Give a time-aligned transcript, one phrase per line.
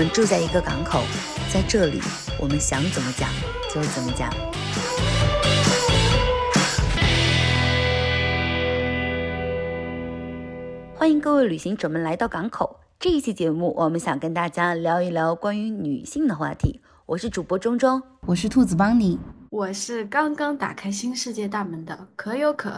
[0.00, 1.02] 我们住在一个港口，
[1.52, 2.00] 在这里，
[2.40, 3.28] 我们想怎么讲
[3.70, 4.30] 就怎么讲。
[10.96, 12.80] 欢迎各位旅行者们来到港口。
[12.98, 16.80] 这一期节目，我们想跟大家聊一聊关于女性的话题。
[17.04, 19.18] 我是主播钟钟，我是兔子邦尼，
[19.50, 22.72] 我是刚刚打开新世界大门的可有可。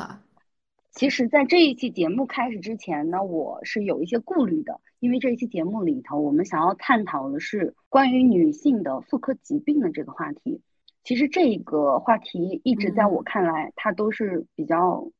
[0.93, 10.61] 其实，在这一期节目开始之前呢，我是有一些顾虑的，因为这一期节目里头，我们想要探讨的是关于女性的妇科疾病的这个话题。
[11.03, 15.11] 其实，这个话题一直在我看来，它都是比较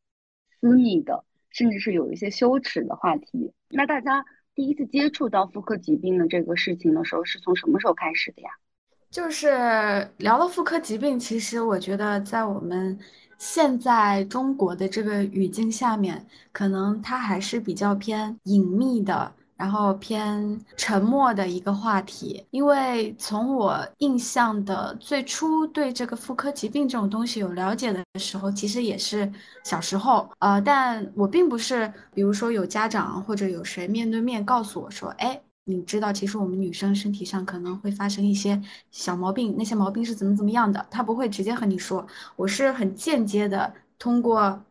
[0.61, 1.25] 私密的。
[1.55, 3.53] 甚至是有一些羞耻的话题。
[3.69, 8.49] 那大家第一次接触到妇科疾病的这个事情的时候，是从什么时候开始的呀？
[9.11, 9.51] 就是
[10.17, 12.99] 聊了妇科疾病，其实我觉得在我们
[13.45, 19.33] 现在中国的这个语境下面，可能它还是比较偏隐秘的。
[19.55, 29.31] 然后偏沉默的一个话题，因为从我印象的最初对这个妇科疾病这种东西有了解的时候，其实也是
[29.63, 38.61] 小时候，呃，但我并不是，比如说有家长或者有谁面对面告诉我说，哎，你知道，其实我们女生身体上可能会发生一些
[38.91, 44.63] 小毛病，那些毛病是怎么怎么样的，他不会直接和你说，我是很间接的通过。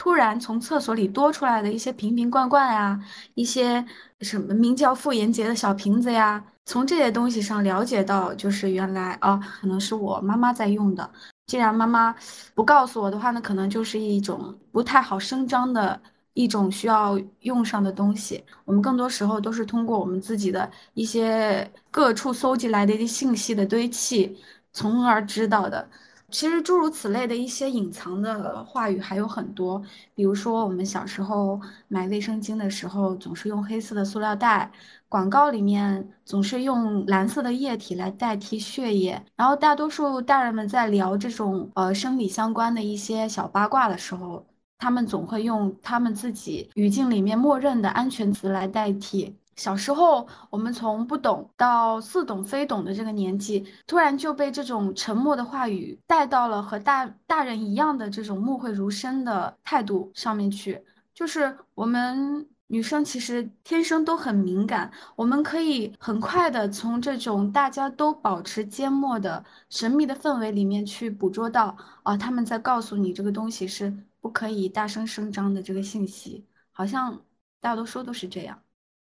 [0.00, 3.00] 突然从厕所里多出来的一些瓶瓶罐罐呀，
[3.34, 3.84] 一些
[4.20, 11.10] 什么名叫妇炎洁的小瓶子呀，从这些东西上了解到，就是原来啊，可能是我妈妈在用的。
[11.46, 12.14] 既然妈妈
[12.54, 16.00] 不告诉我的话，那可能就是一种不太好声张的
[16.38, 18.44] 一种需要用上的东西。
[18.64, 24.36] 我们更多时候都是通过我们自己的一些各处搜集来的一些信息的堆砌，
[24.72, 25.88] 从而知道的。
[26.30, 29.82] 其实诸如此类的一些隐藏的话语还有很多，
[30.14, 31.58] 比如说我们小时候
[31.88, 34.70] 买卫生巾的时候，总是用黑色的塑料袋，
[35.08, 44.44] 广告里面总是用蓝色的液体来代替血液，然后大多数大人们在聊这种呃生理相关的一些小八卦的时候，
[44.78, 49.36] 他们总会用他们自己语境里面默认的安全词来代替。
[49.56, 60.80] 小时候，我们从不懂到似懂非懂的这个年纪，突然就被这种沉默的话语带到了和大大人一样的这种默会如深的态度上面去。
[61.12, 77.24] 就是我们女生其实天生都很敏感，我们可以很快的从这种大家都保持缄默的神秘的氛围里面去捕捉到啊，他们在告诉你这个东西是不可以大声声张的这个信息，好像
[77.60, 78.62] 大多数都是这样。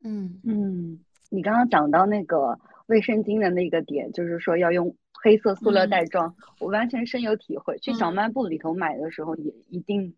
[0.04, 0.98] 嗯嗯，
[1.30, 7.78] 你刚刚讲到那个卫生巾的那个点，就是说要用黑色塑料袋装，我完全深有体会。
[7.78, 10.14] 去小卖部里头买的时候，也一定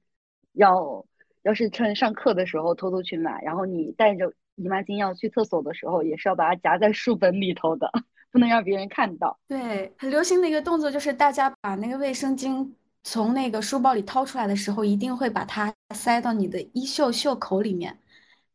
[0.53, 1.05] 要，
[1.43, 7.91] 要是趁上课的时候偷偷去买，然后你带着姨妈巾要去厕所的时候，也是要把它夹在书本里头的，
[8.33, 9.39] 不能让别人看到。
[9.47, 12.67] 对，很流行的一个动作就是大家把那个卫生巾
[13.05, 17.99] 从那个书包里掏出来的时候，一定会把它塞到你的衣袖袖口里面。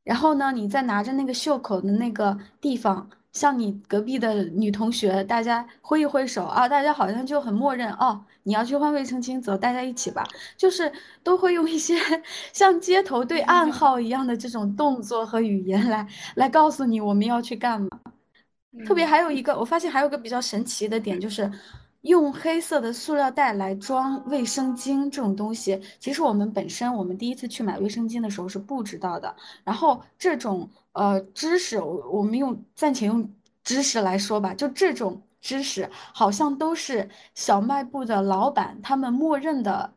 [0.04, 10.28] 然后呢，你再拿着那个袖口的那个地方，向你隔壁的女同学，大家挥一挥手啊，大家好像就很默认哦，你要去换卫生巾，走，大家一起吧，
[10.58, 11.96] 就是都会用一些
[12.52, 17.88] 像街头对暗号一样的这种动作和语言来来告诉你我们要去干嘛。
[18.84, 21.52] 特别还有一个，我发现还有个比较神奇的点就是。
[22.02, 29.36] 用黑色的塑料袋来装卫生巾这种东西，其实我们本身我们第一次去买卫生巾的时候是不知道的。
[29.64, 33.30] 然后这种呃知识，我我们用暂且用
[33.64, 39.94] 知识来说吧，就这种知识好像都是小卖部的老板他们默认的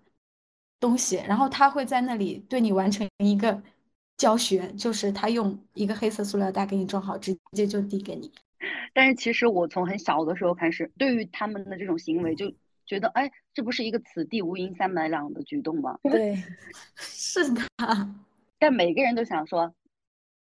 [0.81, 3.63] 东西，然后他会在那里对你完成一个
[4.17, 8.31] 教学，就是他用一个黑色塑料袋给你装好，直接就递给你。
[8.95, 12.53] 但是其实我从很小的时候开始，对于他们的这种行为就
[12.85, 15.99] 觉得，哎，这不是一个此地无银三百两的举动吗？
[16.03, 16.37] 对，
[16.97, 17.63] 是的。
[18.59, 19.75] 但每个人都想说，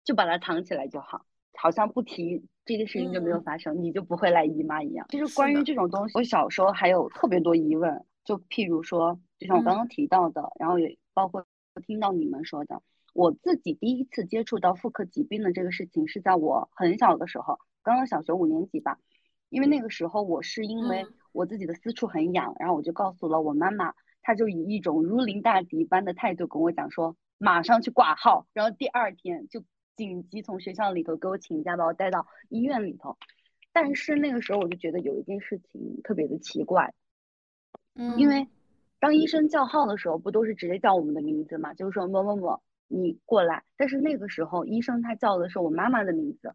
[0.04, 1.26] 就把它藏起来就好，
[1.58, 5.06] 好像不提这件事情就没有发生，你就不会来姨妈一样。
[5.10, 11.46] 就是关于这种东西，我小时候还有特别多疑问，就譬如说，就像我刚刚提到的，然后也包括
[11.86, 12.82] 听到你们说的，
[13.14, 17.60] 我自己第一次接触到妇科疾病的这个事情是在我很小的时候。
[17.88, 19.00] 刚刚小学五年级吧，
[19.48, 29.64] 因为那个时候我是因为我自己的私处很痒，然后我就告诉了我妈妈，她就以一种如临大敌般的态度跟我讲说，马上去挂号，然后第二天就
[29.96, 33.18] 紧急从学校里头给我请假，把我带到医院里头。
[33.72, 36.94] 但是那个时候我就觉得有一件事情特别的奇怪，
[37.96, 38.50] 嗯，因为
[39.00, 46.54] 当医生叫号的时候，不都是直接叫我们的名字嘛，就是说某某某你过来，但是那个时候医生他叫的是我妈妈的名字。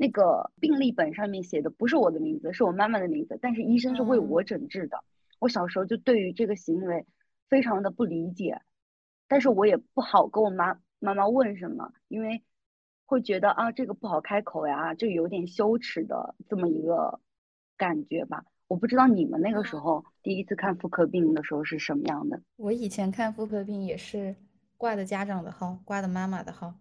[0.00, 5.04] 那个病历本上面写的不是我的名字，是我妈妈的名字，但是医生是为我诊治的。
[5.38, 7.04] 我小时候就对于这个行为
[7.50, 8.62] 非常的不理解，
[9.28, 12.42] 但是我也不好跟我妈妈妈问什么，因为
[13.04, 17.20] 会觉得啊这个不好开口呀，就有点羞耻的这么一个
[17.76, 18.42] 感觉吧。
[18.68, 22.40] 我不知道你们那个时候第一次看妇科病的时候是什么样的。
[22.56, 24.34] 我以前看妇科病也是
[24.78, 26.72] 挂的家长的号，挂的妈妈的号，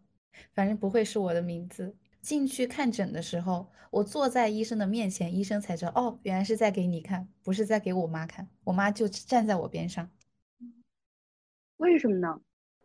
[0.54, 1.94] 反正不会是我的名字。
[2.29, 8.47] 进去看诊的时候，我坐在医生的面前，医生才知道，哦，原来是在给你看，不是在给我妈看。
[8.63, 10.07] 我妈就站在我边上。
[11.77, 12.39] 为什么呢？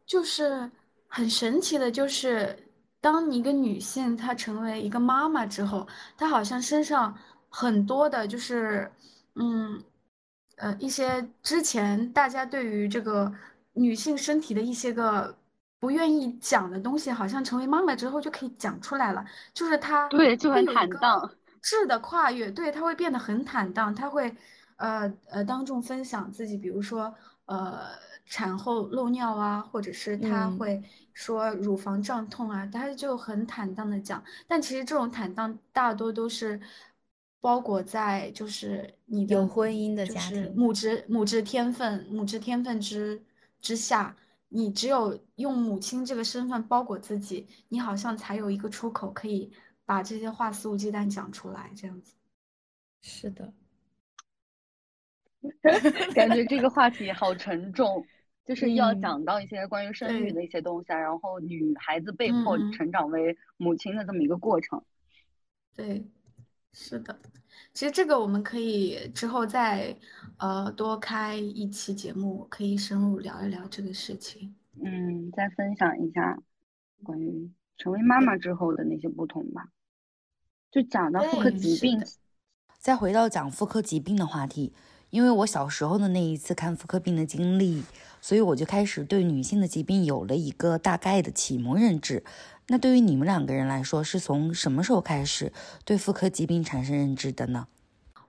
[0.06, 0.70] 就是
[1.08, 2.58] 很神奇的，就是
[3.02, 5.86] 当一个女性她成为一个妈妈之后，
[6.16, 7.14] 她好像身上
[7.50, 8.90] 很多的，就是
[9.34, 9.84] 嗯
[10.56, 13.30] 呃一些之前大家对于这个
[13.74, 15.36] 女性身体的一些个。
[15.80, 19.22] 不愿意讲的东西，好像成为妈妈之后就可以讲出来了。
[19.52, 21.30] 就是她对，就很坦荡，
[21.60, 23.94] 质的跨越，对，她会变得很坦荡。
[23.94, 24.34] 她会，
[24.76, 27.80] 呃呃，当众分享自己，比如说，呃，
[28.24, 30.82] 产后漏尿啊，或者是她会
[31.12, 34.24] 说乳房胀痛啊，她就很坦荡的讲。
[34.48, 36.58] 但其实这种坦荡大多都是
[37.42, 43.22] 包裹在就是你的有婚姻的家庭，母职母职天分母职天分之
[43.60, 44.16] 之下。
[44.56, 49.52] 你只有用母亲这个身份包裹自己，你好像才有一个出口，可以
[49.84, 52.14] 把这些话肆无忌惮讲出来，这样子。
[53.02, 53.52] 是的，
[56.14, 58.06] 感觉这个话题好沉重，
[58.44, 64.80] 就是要讲到一些关于生育的一些东西，然后女孩子被迫成长为母亲的这么一个过程。
[65.74, 66.06] 对，
[66.72, 67.18] 是的。
[67.72, 69.96] 其实这个我们可以之后再，
[70.38, 74.54] 呃，多开一期节目，可以深入聊一聊这个事情。
[74.82, 76.38] 嗯，再分享一下
[77.02, 79.68] 关于成为妈妈之后的那些不同吧。
[80.70, 82.02] 就讲到妇科疾病，
[82.78, 84.72] 再回到讲妇科疾病的话题，
[85.10, 87.84] 因为我小时候的那一次看妇科病的经历，
[88.20, 92.24] 所以我就开始对女性的疾病有了一个大概的启蒙认知。
[92.66, 95.52] 那对于你们两个人来说，是从什么时候开始
[95.84, 97.68] 对妇科疾病产生认知的呢？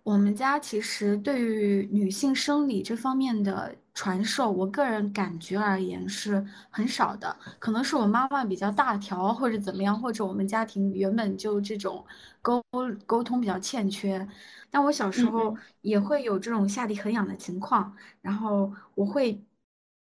[0.06, 7.36] 我们家其实对于女性生理这方面的传授，我个人感觉而言是很少的。
[7.57, 12.06] 可能是我妈妈比较大条，或者怎么样，或者我们家庭原本就这种
[12.40, 12.63] 沟
[13.07, 14.28] 沟通比较欠缺。
[14.69, 19.44] 但我小时候也会有这种下地很痒的情况，然后我会。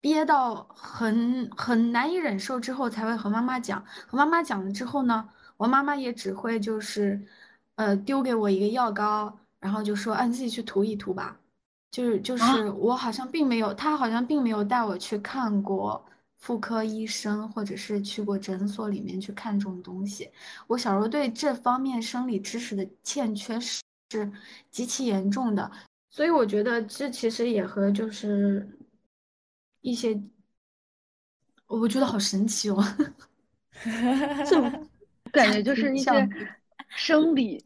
[0.00, 3.82] 憋到很很难以忍受之后，才会和妈妈讲。
[4.06, 7.26] 和妈妈讲了之后呢，我妈妈也只会就是，
[7.76, 11.40] 呃，丢给我一个药膏，然后就说，啊，你自己去涂一涂吧。
[11.90, 16.04] 就是就是我好像并没有，他好像并没有带我去看过
[16.36, 20.30] 妇科医生，或者是去过诊所里面去看这种东西。
[20.66, 23.80] 我小时候对这方面生理知识的欠缺是
[24.10, 24.30] 是
[24.70, 25.72] 极其严重的，
[26.10, 28.68] 所以我觉得这其实也和就是。
[29.86, 30.18] 一些，
[31.66, 32.82] 我觉得好神奇哦，
[34.48, 34.62] 就
[35.30, 36.10] 感觉就是一些
[36.88, 37.62] 生理，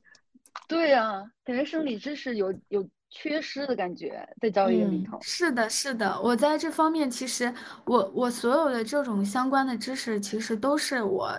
[0.66, 5.18] 对呀，感觉生理知识有有缺失的感觉在教育里头。
[5.22, 7.52] 是的，是的，我在这方面其实
[7.84, 11.38] 我我所有的这种相关的知识，其实都是我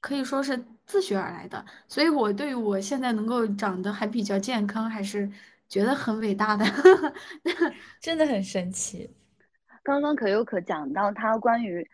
[0.00, 5.28] 可以说是自学而来的，所以我对于我现在能够长得还比较健康，还是
[5.68, 6.64] 觉得很伟大的，
[8.00, 9.10] 真的很神奇。
[9.82, 11.86] 刚刚可有可讲到他关于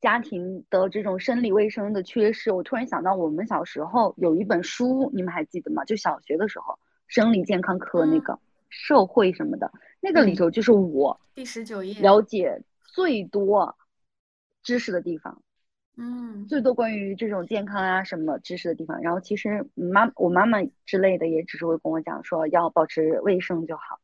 [0.00, 5.84] 家庭的这种生理卫生的缺失，我突然想到我们小时候有一本书，你们还记得吗？
[5.84, 8.38] 就小学的时候生理健康课那个
[8.68, 13.76] 社会什么的，那个里头就是我第十九页了解最多
[14.62, 15.42] 知识的地方，
[15.96, 19.00] 嗯，最多关于这种健康啊什么知识的地方。
[19.02, 24.00] 然后其实妈我妈妈之类的也只是会跟我讲说要保持卫生就好。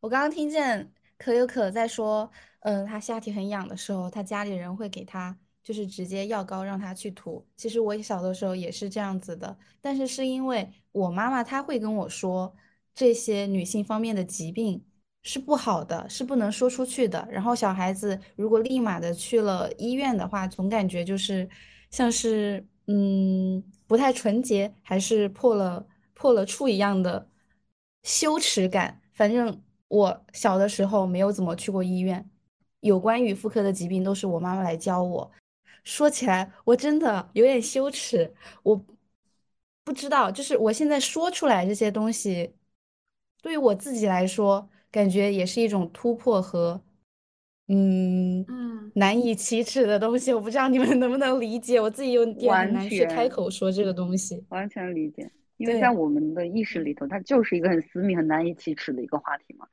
[0.00, 0.92] 我刚刚听见。
[1.18, 7.44] 可有可在说，嗯，他下体很痒的时候，他家里人会给他就是直接药膏让他去涂。
[7.56, 12.54] 其实我小的时候也是这样子的，但是是因为我妈妈她会跟我说，
[12.94, 14.82] 这些女性方面的疾病
[15.24, 17.26] 是不好的，是不能说出去的。
[17.30, 21.48] 然后小孩子如果立马的去了医院的话，总感觉就是
[21.90, 25.84] 像是嗯不太纯洁，还是破了
[26.14, 27.28] 破了处一样的
[28.04, 29.60] 羞耻感，反正。
[29.88, 32.28] 我小的时候没有怎么去过医院，
[32.80, 35.30] 有关于妇科的疾病都是我妈妈来教我。
[35.84, 38.84] 说起来，我真的有点羞耻，我
[39.84, 42.52] 不知道，就是我现在说出来这些东西，
[43.40, 46.82] 对于我自己来说，感觉也是一种突破和
[47.68, 54.44] 嗯嗯难以启齿的东西，我不知道你们 能不能理解，我自己有点很难去开口说这个东西。
[54.50, 59.66] 完全理解，因为在我们的意识里头，它就是一个很私密、很难以启齿的一个话题嘛。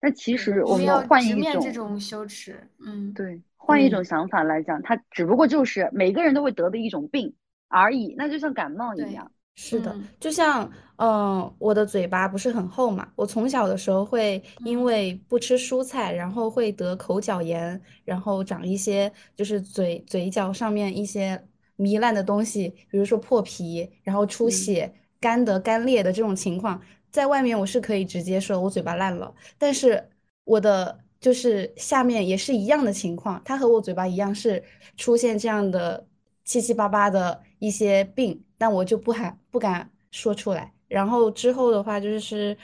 [0.00, 2.68] 但其实我们要换一直面这种种羞耻。
[2.84, 3.90] 嗯，对，换一嗯。
[3.90, 7.34] 种想法来讲，它只不过就是每个人都会得的一种病
[7.68, 9.30] 而已，那就像感冒一样。
[9.56, 14.84] 是的，嗯就像，嗯、我的嘴巴不是很厚嘛，我从小的时候会因嗯。
[14.84, 21.42] 为不吃蔬菜，然后会得口角炎，然后长一些就是嘴嘴角上面一些
[21.78, 26.80] 糜烂的东西，比如说破皮，然后出嗯血、干的、干裂的这种情况，
[27.16, 30.10] 在外面我是可以直接说我嘴巴烂了，但是
[30.44, 34.62] 我的就是下面也是一样的情况，它和我嘴巴一样是
[34.98, 36.06] 出现这样的
[36.44, 40.74] 七七八八的一些病，但我就不喊不敢说出来。
[40.88, 42.54] 然后之后的话，就是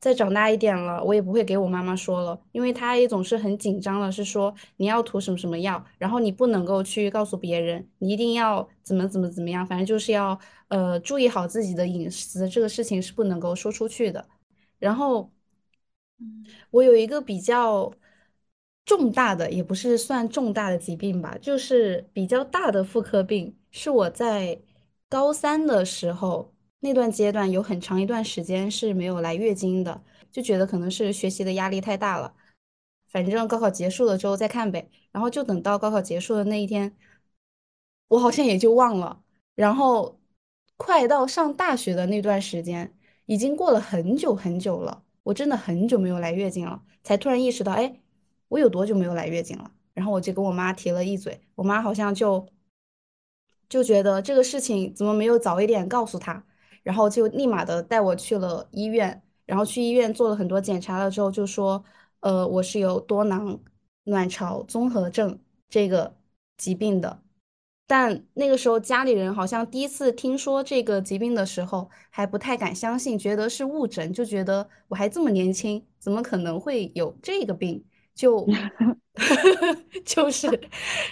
[0.00, 10.38] 再长大一点了，我也不会给我妈妈说了，因为她也总是很紧张的，是说你要涂什么什么药，然后你不能够去告诉别人，你一定要怎么怎么怎么样，反正就是要
[10.68, 14.26] 呃注意好自己的隐私，这个事情是不能够说出去的。
[14.78, 15.30] 然后
[16.18, 17.92] 嗯我有一个比较
[18.86, 24.58] 重大的，也不是算重大的疾病吧，就是比较大的妇科病，是我在
[25.08, 32.34] 高三的时候那段阶段有很长一段时间是没有来月经的，就觉得可能是学习的压力太大了。
[33.08, 36.96] 反正高考结束了之后再看呗，然后就等到高考结束的那一天，
[38.08, 39.22] 我好像也就忘了。
[39.54, 40.20] 然后
[40.76, 42.96] 快到上大学的那段时间，
[43.26, 48.00] 已经过了很久很久了，我真的很久没有来月经了，才突然意识到，哎，
[48.48, 49.70] 我有多久没有来月经了？
[49.92, 52.46] 然后我就跟我妈提了一嘴，我妈好像就
[53.68, 56.46] 就觉得这个事情怎么没有早一点告诉她，
[56.82, 61.82] 然后就立马的带我去了医院，然后去医院做了很多检查了之后，就说，
[62.20, 63.58] 呃，我是有多囊
[64.04, 66.16] 卵巢综合症这个
[66.56, 67.22] 疾病的。
[67.86, 77.84] 但那个时候家里人好像第一次听说这个疾病的时候，还不太敢相信，觉得是误诊，就觉得我还这么年轻，怎么可能会有这个病？
[78.14, 78.46] 就
[80.04, 80.48] 就是，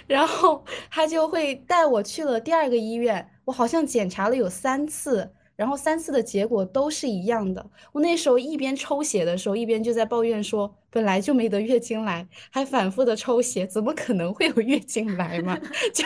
[0.07, 7.69] 然后他就会带我去了第二个医院，我好像检查了有三次，然后三次的结果都是一样的。
[7.91, 15.59] 我那时候一边抽血的时候，一边就在抱怨说，本来就没得月经来，还反复的抽血，怎么可能会有月经来嘛？
[15.93, 16.05] 就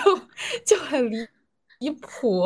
[0.65, 1.27] 就很离
[1.77, 2.45] 离谱。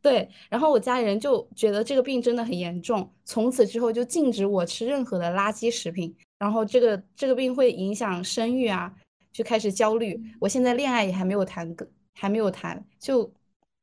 [0.00, 6.14] 对，然后我家里人就觉得这个病真的很严重，从此之后就禁止我吃任何的垃圾食品。
[6.38, 8.94] 然后这个这个病会影响生育啊，
[9.32, 10.16] 就开始焦虑。
[10.38, 11.74] 我现在恋爱也还没有谈，
[12.14, 13.28] 还没有谈，就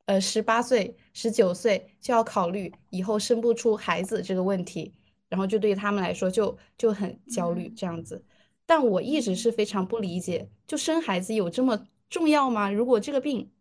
[0.06, 4.94] 呃十八岁、十九岁就要考虑以后生不出孩子这个问题，
[5.30, 8.24] 然后就对他们来说就就很焦虑这样子。
[8.66, 12.72] 但我一直是非常不理解，就生孩子有这么重要吗？
[12.72, 13.52] 如果这个病，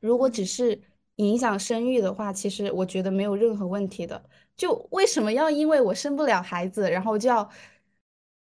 [0.00, 0.80] 如果只是
[1.16, 4.22] 影响生育的话，其实我觉得没有任何问题的。
[4.56, 7.50] 就为什么要因为我生不了孩子，然后就要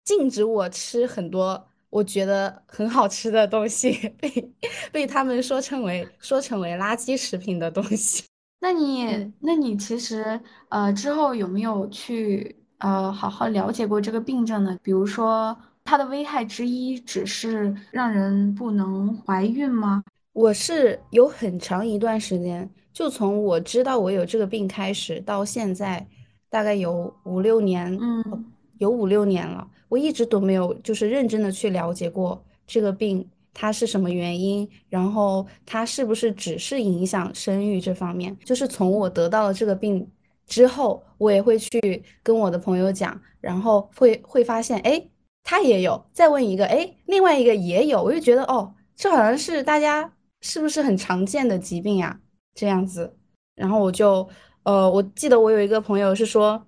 [0.04, 4.52] 禁止我吃很多我觉得很好吃的东西， 被
[4.92, 8.24] 被他们说成为说成为垃圾食品的东西？
[8.62, 14.78] 那你嗯那你其实呃之后有没有去呃好好了解过这个病症呢？
[14.84, 20.04] 比如说它的危害之一只是让人不能怀孕吗？
[20.34, 26.06] 我是有很长一段时间，就从我知道我有这个病开始到现在，
[26.50, 28.44] 大概有五六年，嗯呃
[28.78, 38.38] 有五六年了，我一直都没有就是认真的去了解过这个病它是什么原因，然后它是不是只是影响生育这方面。
[38.46, 40.08] 就是从我得到了这个病
[40.46, 45.04] 之后，我也会去跟我的朋友讲，然后会会发现，哎，
[45.44, 52.20] 他也有，再问一个，哎，另外一个也有，我就觉得，哦，这好像是大家是不是很常见的疾病呀？
[52.54, 53.18] 这样子，
[53.56, 54.28] 然后我就，
[54.64, 56.66] 呃，我记得我有一个朋友是说，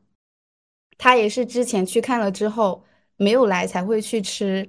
[0.98, 2.84] 他也是之前去看了之后
[3.22, 4.68] 没有来才会去吃，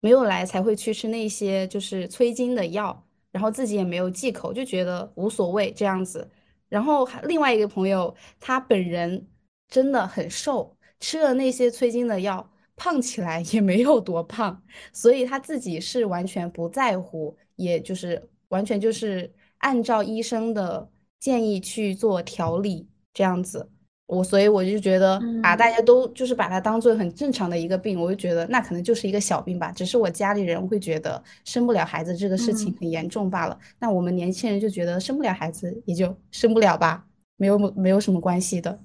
[0.00, 6.28] 没有来才会去吃那些就是催经的药，然后自己也没有忌口，就觉得无所谓这样子。
[6.68, 9.28] 然后还另外一个朋友，他本人
[9.68, 14.60] 真的很瘦，吃了那些催经的药，胖起来也没有多胖，
[14.92, 23.70] 所以他自己是完全不在乎，也就是完全就是按照医生的建议去做调理这样子。
[24.08, 33.58] 我所以我就觉得啊，大嗯家都就是把它当做很正常的一个病，我就觉得那可能就是一个小病吧，只是我家里人会觉得生不了孩子这个事情嗯很严重罢了。
[33.78, 38.80] 那我们年轻人就觉得生不了孩子也就生不了吧，没有没有什么关系的。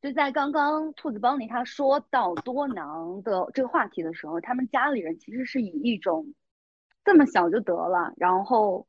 [0.00, 6.26] 就在刚刚兔子邦尼他说到多囊的这个话题的时候，他们家里人其实是以一种
[7.04, 8.86] 这么小就得了，然后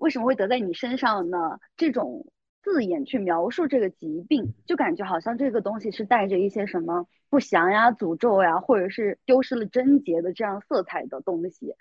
[0.00, 1.58] 为什么会得在你身上呢？
[1.74, 2.26] 这种
[2.66, 11.74] 字眼去描述这个疾病，就感觉好像这个东西是带着一些什么不祥呀、诅咒呀，或者是丢失了贞洁的这样色彩的东西。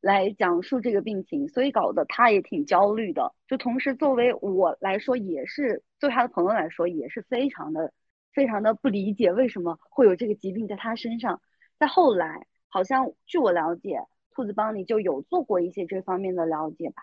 [0.00, 3.34] 来讲述这个病情，所以搞得他也挺焦虑的。
[3.48, 7.92] 就同时作为我来说，也是作为他的朋友来说，也是非常的、
[8.32, 11.42] 非常的不理解为什么会有这个疾病在他身上。
[11.76, 13.98] 在后来，好像据我了解，
[14.30, 17.02] 兔子帮你就有做过一些这方面的了解吧？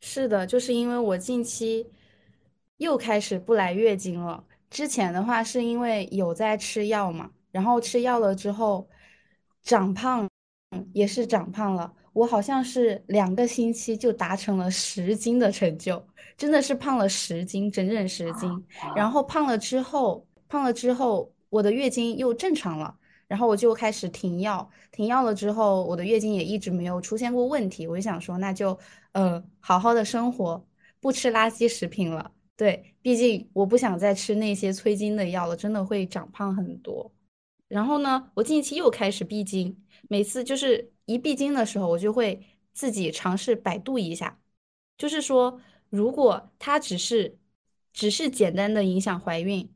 [0.00, 1.86] 是的，就是因为我近期
[2.78, 4.42] 又开始不来月经了。
[4.70, 8.88] 之前的话是因为有在吃药嘛，然后吃药了之后
[9.62, 10.28] 长胖，
[10.92, 11.92] 也是长胖了。
[12.12, 16.04] 我好像是两个星期就达成了十斤的成就，
[16.36, 18.50] 真的是胖了十斤，整整十斤。
[18.96, 22.94] 然后胖了之后，胖了之后，我的月经又正常了。
[23.28, 27.86] 然后我就开始停药，停药了之后，我的月经也一直没有出现过问题。
[27.86, 28.76] 我就想说，那就
[29.12, 30.66] 呃好好的生活，
[30.98, 32.32] 不吃垃圾食品了。
[32.58, 37.10] 对，毕竟我不想再吃那些催经的药了，真的会长胖很多。
[37.68, 40.92] 然后呢，我近期又开始闭经，每次就是。
[41.08, 44.38] 一闭经的时候，我就会自己尝试百度一下，
[44.98, 47.38] 就是说，如果它只是
[47.94, 49.72] 只是简单的影响怀孕，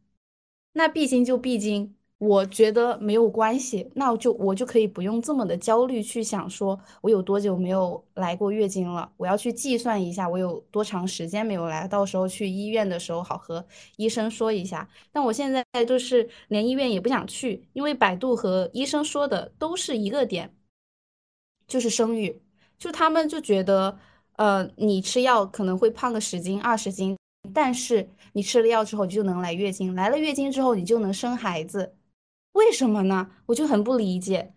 [0.75, 14.89] 那闭经就闭经，我觉得没有关系，那我就我就可以不用这么的焦虑去想，说我有多久没有来过月经了，我要去计算一下我有多长时间没有来，到时候去医院的时候好和医生说一下。
[15.11, 20.55] 但我现在就是连医院也不想去，因为百度和医生说的都是一个点。
[21.67, 22.41] 就是生育，
[22.79, 23.99] 就他们就觉得，
[24.37, 27.17] 呃，你吃药可能会胖个十斤二十斤，
[27.53, 31.95] 但是你吃了药之后你就能来月经，来了月经之后你就能生孩子，
[32.53, 33.31] 为什么呢？
[33.47, 34.55] 我就很不理解。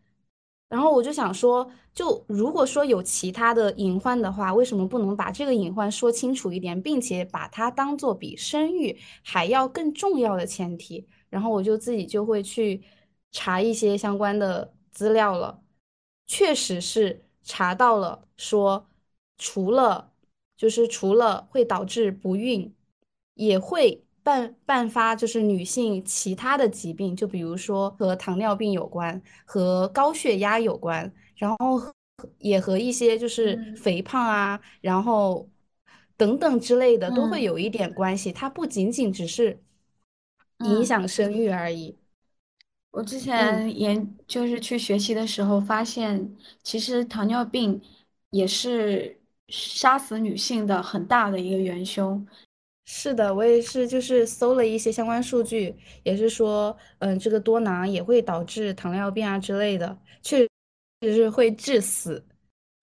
[0.67, 11.07] 然后我就想说，就如果说有其他的隐患的话，为什么不能把这个隐患说清楚一点，并且把它当做比生育还要更重要的前提？
[11.29, 12.83] 然后我就自己就会去
[13.31, 15.61] 查一些相关的资料了。
[16.25, 18.87] 确实是查到了，说
[19.37, 20.13] 除了
[20.57, 22.73] 就是除了会导致不孕，
[23.35, 31.79] 也会伴伴发就是女性其他的疾病，就比如说和糖尿病有关，和高血压有关，然后
[32.39, 35.47] 也和一些就是肥胖啊，然后
[36.17, 38.31] 等等之类的都会有一点关系。
[38.33, 39.61] 它不仅仅只是
[40.65, 41.95] 影响生育而已。
[42.89, 47.79] 我之前研就是去学习的时候，发现其实糖尿病
[48.31, 52.25] 也是杀死女性的很大的一个元凶。
[52.85, 60.39] 是的，我也是，就是搜了一些相关数据，也是说，嗯，这个多囊也会导致糖尿病啊之类的，确
[61.01, 62.23] 实是会致死，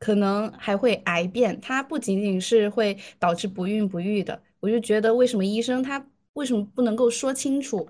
[0.00, 1.60] 可能还会癌变。
[1.60, 7.88] 它不仅仅是会导致不孕不育的，我就觉得为什么医生他为什么不能够说清楚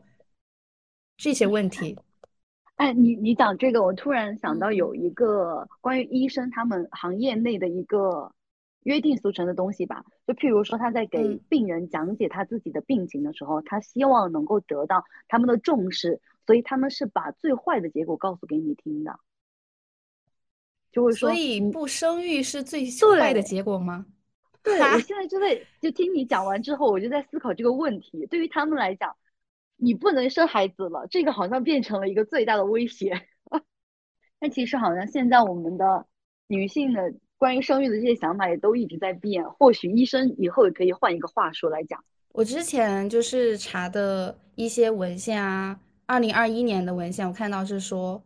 [1.16, 1.98] 这些问题？
[2.76, 8.30] 哎，你你讲这个，我突然想到有一个关于医生他们行业内的一个
[8.82, 10.04] 约定俗成的东西吧。
[10.26, 19.18] 就譬如说，他在给病人讲解他自己的病情的时候，他希望能够得到他们的重视，所以他们是把最坏的结果告诉给你听的，
[20.90, 22.84] 就会说，所以不生育是最
[23.18, 24.06] 坏的结果吗？
[24.62, 29.14] 对， 我现在就在就听你讲完之后，我就在思考这个问题，对于他们来讲。
[29.84, 33.26] 你不能生孩子了，这个好像变成了一个最大的威胁。
[34.38, 36.06] 但其实好像现在我们的
[36.46, 39.42] 女性的关于生育的这些想法也都一直在变。
[39.50, 42.04] 或许医生以后也可以换一个话说来讲。
[42.30, 48.22] 我之前就是查的一些文献啊，二零二一年的文献，我看到是说，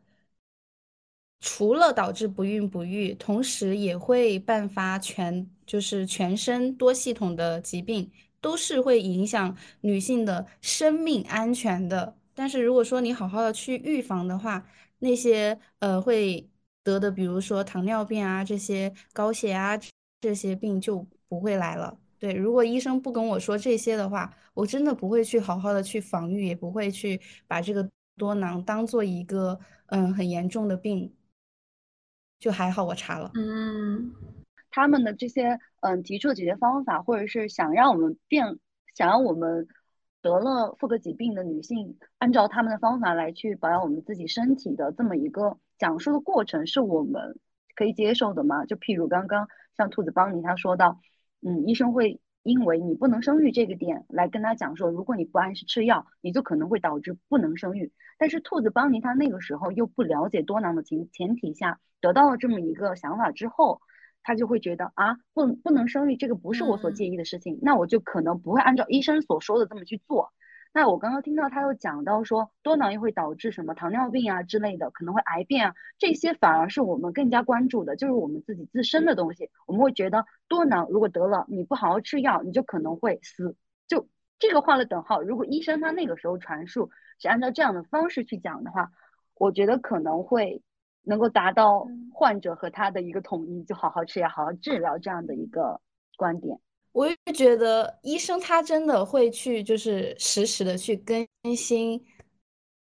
[1.41, 8.11] 除了导致不孕不育，同时也会伴发全就是全身多系统的疾病。
[8.39, 14.65] 都是会影响女性的生命安全的，但是如果说你好好的去预防的话，
[15.01, 16.49] 那些呃会
[16.87, 19.77] 得的，比如说糖尿病啊这些高血压
[20.21, 21.99] 这些病就不会来了。
[22.21, 31.13] 对，如果医生不跟我说这些的话，我真的不会去好好的去防御，也不会去把这个多囊当做一个嗯很严重的病。
[32.39, 34.13] 就还好我查了，嗯。
[34.71, 38.59] 他们的这些嗯提出的解决方法，或者是想让我们变，
[38.95, 39.67] 想让我们
[40.21, 47.39] 得了妇科疾病的女性按照他们的方法来去保养我们自己身体的这么一个讲述的过程，是我们
[47.75, 48.65] 可以接受的吗？
[48.65, 51.01] 就譬如刚刚像兔子邦尼他说到，
[51.43, 57.93] 嗯，医生会因为你不能生育这个点来跟他讲说，如果你不按时吃药，你就可能会导致不能生育。
[58.19, 63.81] 但是兔子邦尼他那个时候又不了解多囊的情前提下，得到了这么一个想法之后，
[64.23, 70.33] 他就会觉得啊，不不能生育这个不是我所介意的事情，那我就可能不会按照医生所说的这么去做。
[70.77, 79.49] 那我刚刚听到他又讲到说多囊又会导致什么糖尿病啊之类的，可能会癌变啊，这些反而是我们更加关注的，就是我们自己自身的东西。
[79.67, 83.57] 我们会觉得多囊如果得了，你不好好吃药，你就可能会死。
[83.89, 84.07] 就
[84.39, 85.23] 这个画了等号。
[85.23, 88.91] 如果医生他那个时候传述是按照这样的方式去讲的话，
[89.37, 90.63] 我觉得可能会
[91.01, 95.81] 能够达到患者和他的一个统一，就好好吃药，好好治疗这样的一个
[96.19, 96.59] 观点。
[96.97, 102.03] 我也觉得医生他真的会去，就是实时的去更新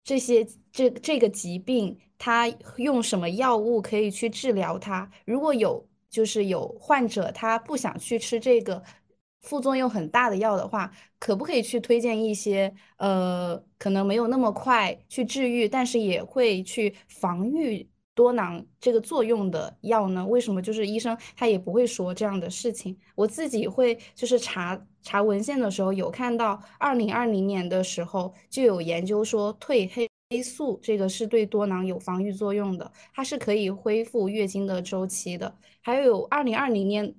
[0.04, 2.46] 这些这这个疾病，他
[2.76, 5.10] 用什么药物可以去治疗它。
[5.26, 8.84] 如果有就是有患者他不想去吃这个
[9.44, 17.90] 副作用很大的药的话，可不可以去推荐一些呃可能没有那么快去治愈，但是也会去防御。
[18.14, 20.26] 多囊这个作用的药呢？
[20.28, 22.96] 为什么就是医生他也不会说这样的事情？
[23.16, 35.56] 我自己会就是查查文献的时候有看到，二零二零年的时候就有研究说褪黑素这个是对多囊有防御作用的，它是可以恢复月经的周期的。
[35.82, 37.16] 还有二零二零年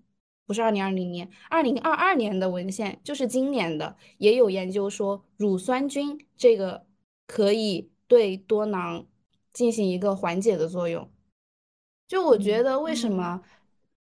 [0.46, 6.86] 不是二零二零年，二零二二年的文献就是今年的也有研究说乳酸菌这个
[7.26, 9.06] 可以对多囊。
[9.52, 11.08] 进行一个缓解的作用，
[12.08, 13.42] 就我觉得为什么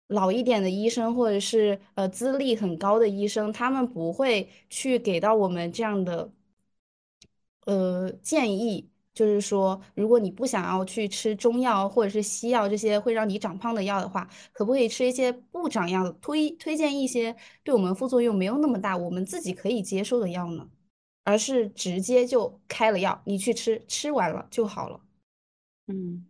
[0.09, 6.31] 老一点的医生或者是呃资历很高的医生，他们不会去给到我们这样的
[7.67, 20.69] 呃建议，就是说，如果你不想要去吃中药或者是西药这些会让你长胖的药的话，可不可以吃一些不长药，推推荐一些对我们副作用没有那么大，我们自己可以接受的药呢？
[21.25, 24.99] 而是直接就开了药，你去吃，吃完了就好了。
[25.89, 26.27] 嗯，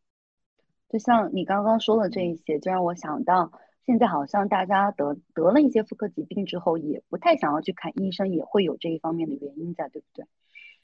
[0.89, 3.51] 就像你刚刚说的这一些，就让我想到，
[3.85, 10.27] 现在好像大家得得了一些妇科疾病之后，也不太想要去看医生，也会有这一方面的原因在，对不对？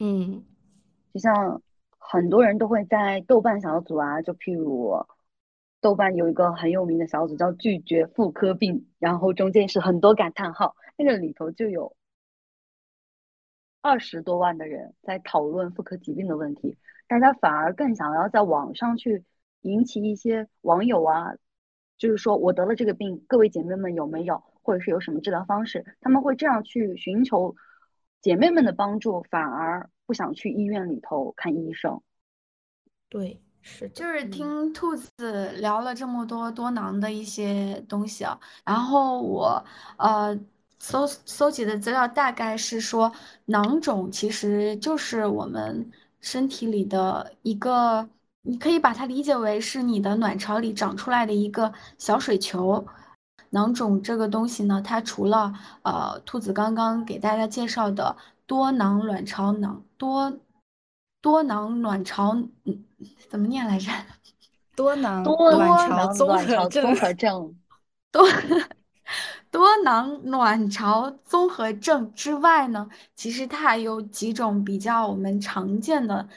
[0.00, 0.42] 嗯，
[1.12, 1.62] 就像
[1.98, 5.06] 很多人都会在豆瓣小组啊，就譬如
[5.80, 11.94] 豆瓣有一个很有名的小组叫“拒绝妇科病”，然后中间是很多感叹号，那个里头就有
[13.82, 16.76] 二十多万的人在讨论妇科疾病的问题。
[17.06, 19.24] 大家反而更想要在网上去
[19.60, 21.34] 引起一些网友啊，
[21.98, 25.84] 就是说我得了这个病，各位姐妹们有没有，或者是有什么治疗方式？
[26.00, 27.54] 他们会这样去寻求
[28.20, 32.00] 姐妹们的帮助，反而不想去医院里头看医生。
[33.08, 39.64] 对，是就是听兔子聊了这么多多囊的一些东西啊，然后我
[39.98, 40.38] 呃
[40.78, 43.12] 搜搜集的资料大概是说，
[43.44, 45.90] 囊肿其实就是我们。
[46.24, 48.08] 身体里的一个，
[48.40, 52.86] 你可以把它理解为是你的卵巢里长出来的一个小水球。
[53.50, 60.32] 囊肿这个东西呢，它除了呃，兔子刚刚给大家介绍的多囊卵巢囊多
[61.20, 62.34] 多囊卵巢，
[62.64, 62.84] 嗯，
[63.28, 63.90] 怎么念来着？
[64.74, 67.54] 多囊卵巢综合症。
[68.10, 68.26] 多。
[68.26, 68.30] 多
[69.54, 76.28] 多囊卵巢综合症之外呢，其实它还有几种比较我们常见的。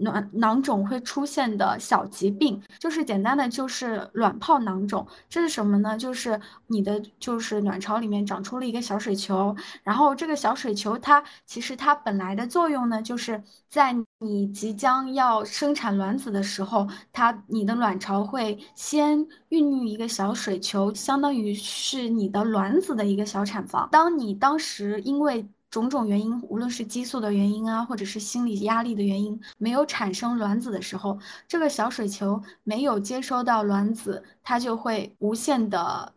[0.00, 5.06] 卵囊肿会出现的小疾病，就是简单的就是卵泡囊肿。
[5.28, 5.96] 这是什么呢？
[5.96, 23.88] 就是你的就是卵巢里面长出了一个小水球，然后这个小水球它其实它本来的作用呢，就是在你即将要生产卵子的时候，它你的卵巢会先孕育一个小水球，相当于是你的卵子的一个小产房。
[23.92, 36.12] 当你当时因为种种原因，无论是激素的原因啊，或者是心理压力的原因，没有产生卵子的时候，这个小水球没有接收到卵子，它就会无限的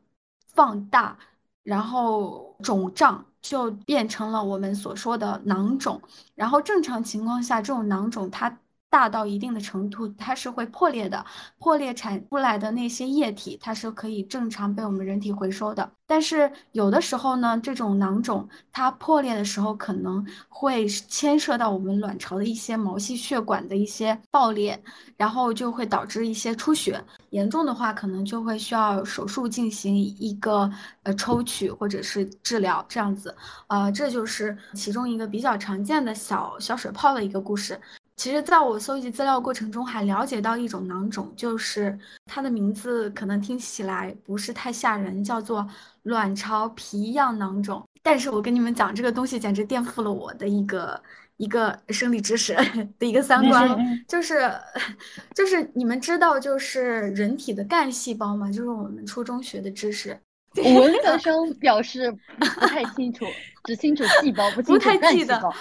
[0.53, 1.17] 放大，
[1.63, 6.01] 然后肿胀就变成了我们所说的囊肿。
[6.35, 8.57] 然后正常情况下，这种囊肿它。
[8.93, 11.25] 大到一定的程度，它是会破裂的。
[11.57, 15.91] 破裂产出来的那些液体，它是可以正常被我们人体回收的。
[16.05, 24.79] 但是有的时候呢，这种囊肿它破裂的时候，可能会牵涉到我们卵巢的一些毛细血管的一些爆裂，
[25.17, 27.03] 然后就会导致一些出血。
[27.31, 30.69] 严重的话，可能就会需要手术进行一个
[31.01, 33.35] 呃抽取或者是治疗这样子。
[33.69, 37.79] 呃，这就是其中一个比较常见的小小水泡的一个故事。
[38.15, 45.67] 其实，在我搜集资料过程中，还了解到一种囊肿，就是它的名字可能听起来不是太吓人，叫做
[46.03, 47.83] 卵巢皮样囊肿。
[48.01, 51.01] 但是我跟你们讲，这个东西简直颠覆了我的一个
[51.37, 52.53] 一个生理知识
[52.99, 53.67] 的一个三观，
[54.07, 54.51] 就是
[55.33, 58.47] 就是你们知道就是人体的干细胞吗？
[58.51, 60.17] 就是我们初中学的知识。
[60.55, 63.25] 文科生表示不太清楚，
[63.63, 65.51] 只清楚细胞，不清楚干细胞。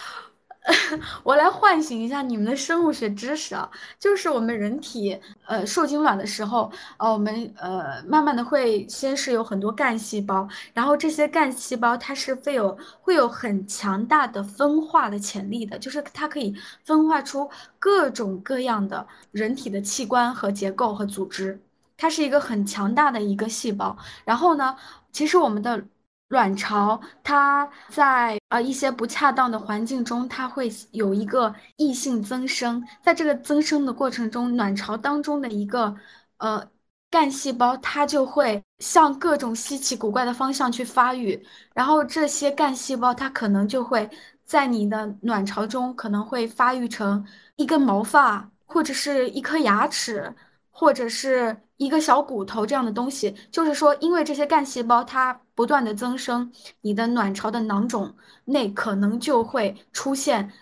[1.25, 21.61] 我来唤醒一下你们的生物学知识啊，就是我们人体呃受精卵的时候，呃我们呃慢慢的会先是有很多干细胞，然后这些干细胞它是会有会有很强大的分化的潜力的，就是它可以分化出各种各样的人体的器官和结构和组织，
[21.96, 23.96] 它是一个很强大的一个细胞。
[24.25, 24.77] 然后呢，
[25.11, 25.85] 其实我们的。
[26.33, 35.95] 卵巢它在呃一些不恰当的环境中，它会有一个异性增生，在这个增生的过程中，卵巢当中的一个
[36.38, 36.66] 呃
[37.11, 41.38] 干细胞，它就会向各种稀奇古怪的方向去发育，
[41.75, 44.09] 然后这些干细胞它可能就会
[44.47, 47.23] 在你的卵巢中可能会发育成
[47.57, 50.35] 一根毛发，或者是一颗牙齿。
[50.75, 58.15] 或者是一个小骨头这样的东西，就是说，因为这些干细胞它不断的增生，你的卵巢的囊肿
[58.47, 60.53] 内可能就会出现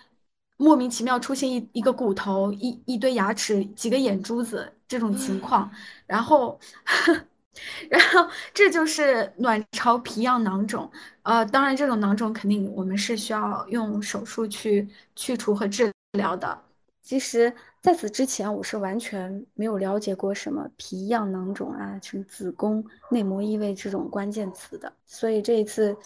[0.57, 5.71] 莫名其妙出现一一个骨头、一一堆牙齿、几个眼珠子这种情况，
[6.07, 6.59] 然后，
[7.89, 10.91] 然后这就是卵巢皮样囊肿。
[11.23, 16.63] 呃，当然，这种囊肿肯定我们是需要用手术去去除和治疗的。
[17.03, 17.53] 其实。
[17.81, 24.93] 在此之前，我是完全没有了解过什么皮样囊肿啊，什么子宫内膜异位这种关键词的。
[25.07, 25.97] 所以这一次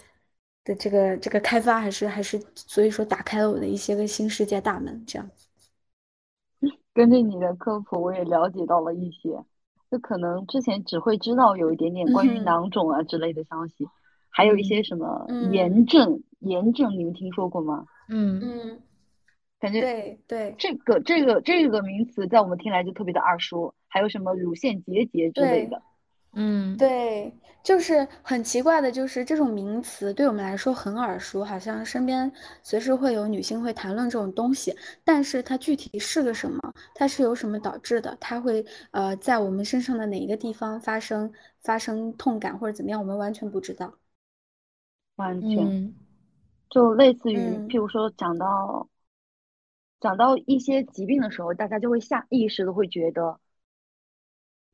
[0.62, 5.04] 的这个这个开发，还是还是，所以说打开了我的一些个新世界大门。
[5.04, 5.48] 这样子，
[6.94, 9.44] 根据你的科普，我也了解到了一些，
[9.90, 13.84] 就可能之前只会知道有一点点关于囊肿啊之类的消息，
[14.30, 17.84] 还有一些什么炎症，炎症你们听说过吗？
[18.08, 18.80] 嗯嗯。
[19.64, 21.24] 感觉对对，这个这。
[21.24, 25.80] 个这个名词在我们听来就特别的耳熟，还有什么乳腺结节之类的，
[26.34, 32.30] 嗯，对，就是很奇怪的，就是这种名词对我们来说很耳熟，好像身边
[32.62, 36.60] 随时会有女性会谈论这种东西，但是它具体是个什么，
[36.94, 43.94] 它是由什么导致的，它会呃在我们身上的哪一个地方发生发生痛感或者怎么样，我们完全不知道，
[45.16, 45.94] 完全，
[46.68, 48.86] 就类似于譬如说讲到。
[50.04, 53.40] 讲到一些疾病的时候，大家就会下意识的会觉得，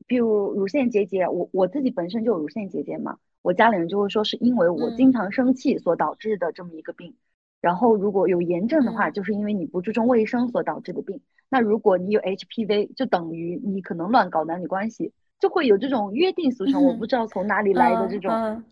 [0.05, 7.15] 比如乳腺结节，我我自己本身就有乳腺结节嘛，我家里人就会说是因为我经常生气所导致的这么一个病。
[7.61, 11.21] 然后如果有炎症的话，就是因为你不注重卫生所导致的病。
[11.47, 18.65] 那如果你有 HPV，就等于你可能乱搞男女关系，就会有这种约定俗成，我不知道从哪里来的这种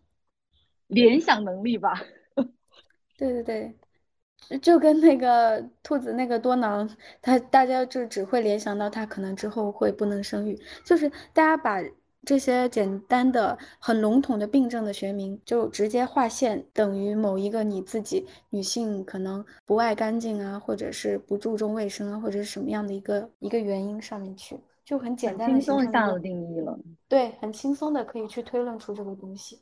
[0.88, 2.04] 联想能力吧。
[3.18, 3.74] 对 对对。
[4.62, 6.90] 就跟那个兔子那个多囊，
[7.22, 11.80] 他大家就只会联想到他可能之后会不能生育，就是大家把
[12.26, 26.78] 这些简单的、很笼统的病症的学名，就直接划线等于某一个你自己女性可能不爱干净啊，或者是不注重卫生啊，或者是什么样的一个一个原因上面去，就很简单的轻松下了定义了。
[27.08, 29.60] 对，很轻松的可以去推论出这个东西。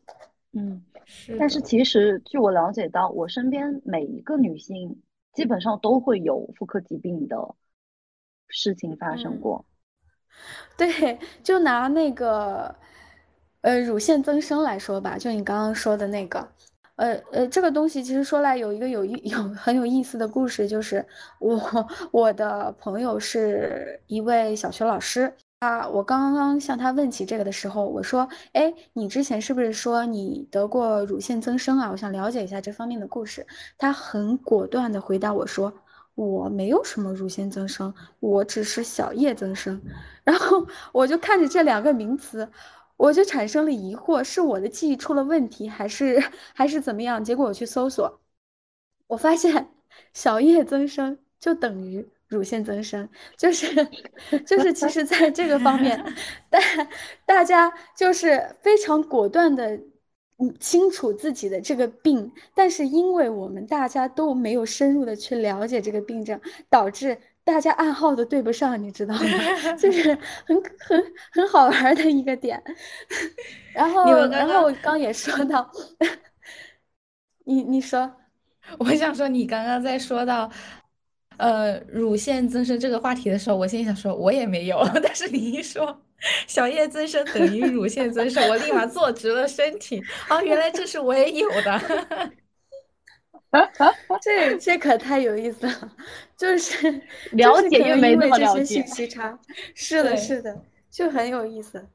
[0.53, 1.37] 嗯，是。
[1.37, 5.01] 但是其实，据我了解到，我身边每一个女性
[5.33, 7.55] 基本上都会有妇科疾病的
[8.47, 9.65] 事情发生过。
[10.77, 12.75] 对，就拿那个
[13.61, 16.47] 呃乳腺增生来说吧，就你刚刚说的那个，
[16.95, 21.05] 呃呃，这个东西其实说来有一个有意有很有意思的故事，就是
[21.39, 21.59] 我
[22.11, 25.33] 我的朋友是一位小学老师。
[25.59, 31.89] 啊，我刚刚向他问起这个的时候，我说：“哎，你之前是不是说你得过乳腺增生啊？
[31.89, 35.73] 我想了解一下这方面的故事。”他很果断地回答我说
[36.13, 39.81] ：“我没有什么乳腺增生，我只是小叶增生。”
[40.23, 42.47] 然后我就看着这两个名词，
[42.95, 46.19] 我就产生了疑惑：是我的记忆出了问题，还是
[46.53, 47.23] 还是怎么样？
[47.23, 48.21] 结果我去搜索，
[49.07, 49.69] 我发现
[50.13, 52.07] 小叶增生就等于。
[52.27, 53.73] 乳腺增生就是，
[54.45, 55.97] 就是， 其实，在这个方面，
[56.49, 56.59] 大
[57.25, 59.79] 大家就是非常果断的，
[60.59, 69.21] 清楚自己的这个病，但是因为我们大家都没有深入的去了解这个病症，导致大家暗号都对不上，你知道吗？
[69.79, 70.13] 就是
[70.45, 72.61] 很很很好玩的一个点。
[73.73, 75.71] 然后，然后我刚也说到，
[77.45, 78.13] 你你说，
[78.79, 80.51] 我想说，你刚刚在说到。
[81.37, 84.83] 呃，乳腺增生这个话题的时候，我心里想说，我也没有。
[85.03, 86.01] 但是你一说
[86.47, 90.03] 小叶增生等于乳腺增生，我立马坐直了身体。
[90.29, 92.31] 哦，原来这是我也有的。
[94.21, 95.91] 这这可太有意思了，
[96.37, 99.39] 就是 了解又没那么了解，信息差，
[99.73, 101.87] 是的，是的，就很有意思。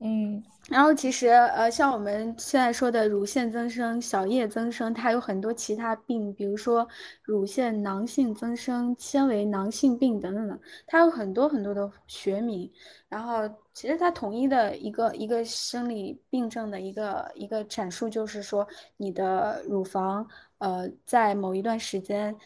[0.00, 6.86] 嗯，然后其实呃，像我们现在说的乳腺增生、小叶增生，它有很多其他病，比如说
[7.22, 12.70] 乳腺囊性增生、纤维囊性病等等的，它有很多很多的学名。
[13.08, 20.28] 然后其实它统一的一个一个生理病症的一个一个阐述，就是说你的乳房
[20.58, 22.36] 呃在某一段时间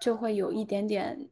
[0.00, 1.28] 就会有一点点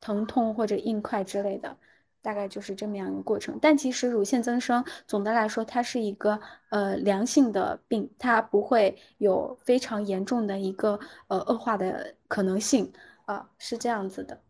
[0.00, 1.76] 疼痛或者硬块之类的。
[2.20, 6.38] 大概就是这么样一个过程，但其实乳腺增生总的来说，它是一个
[6.70, 12.92] 呃良性的病，它不会有非常严重的一个呃恶化的可能性
[13.24, 14.40] 啊，是这样子的。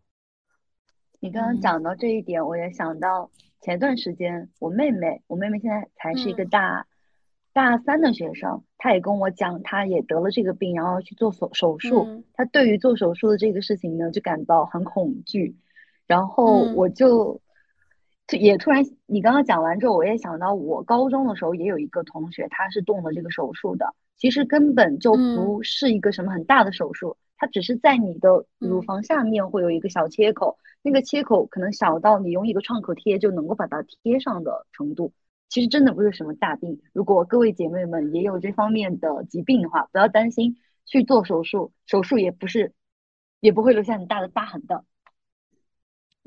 [1.21, 1.31] 你。
[1.31, 6.87] 刚刚讲到这一点，我也想到前段时间我妹妹，我妹妹现在才是一个大
[7.53, 15.55] 大三的学生，她也跟我讲，她也得了这个病，然后去做手手术，她对于做手术的这个事情呢，就感到很恐惧，
[16.07, 17.41] 然后我就。
[18.37, 23.95] 也突然，你刚刚讲完之后，我也想到，我高中的时候也有一个同学，他是动了这个手术的。
[24.17, 35.13] 其实根本就不是一个什么很大的手术，它只是在你的乳房下面会有一个小切口，那个切口可能小到你用一个创可贴就能够把它贴上的程度。
[35.49, 36.81] 其实真的不是什么大病。
[36.93, 42.73] 如果各位姐妹们也有这方面的疾病的话，不要担心去做手术，手术也不是，
[43.41, 44.85] 也不会留下很大的疤痕的。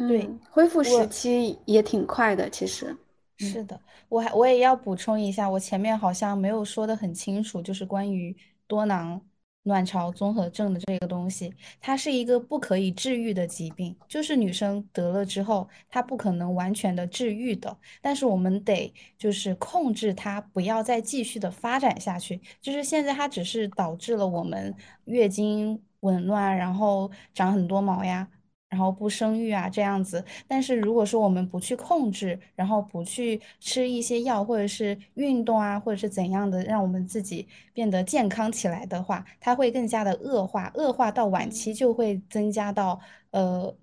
[0.08, 2.96] 对，恢复时期也挺快的，其实
[3.38, 3.80] 是的。
[4.10, 8.36] 我还我也要补充一下，我前面好像没有说的很清楚，就是关于
[8.68, 9.22] 多囊
[9.64, 17.76] 卵巢综合症的这个东西，它是一个不可以治愈的疾病，就是女生得了之后，她不可能完全的治愈的。
[18.02, 22.42] 但是我们得就是控制它，不要再继续的发展下去。
[22.60, 28.28] 就是现在它只是导致了我们月经紊乱，然后长很多毛呀。
[28.72, 30.24] 然后不生育啊，这样子。
[30.48, 42.98] 但是如果说我们不去控制，然后不去吃一些药，或者是运动啊，或者是怎样的，让我们自己变得健康起来的话，它会更加的恶化，恶化到晚期就会增加到
[43.32, 43.76] 呃，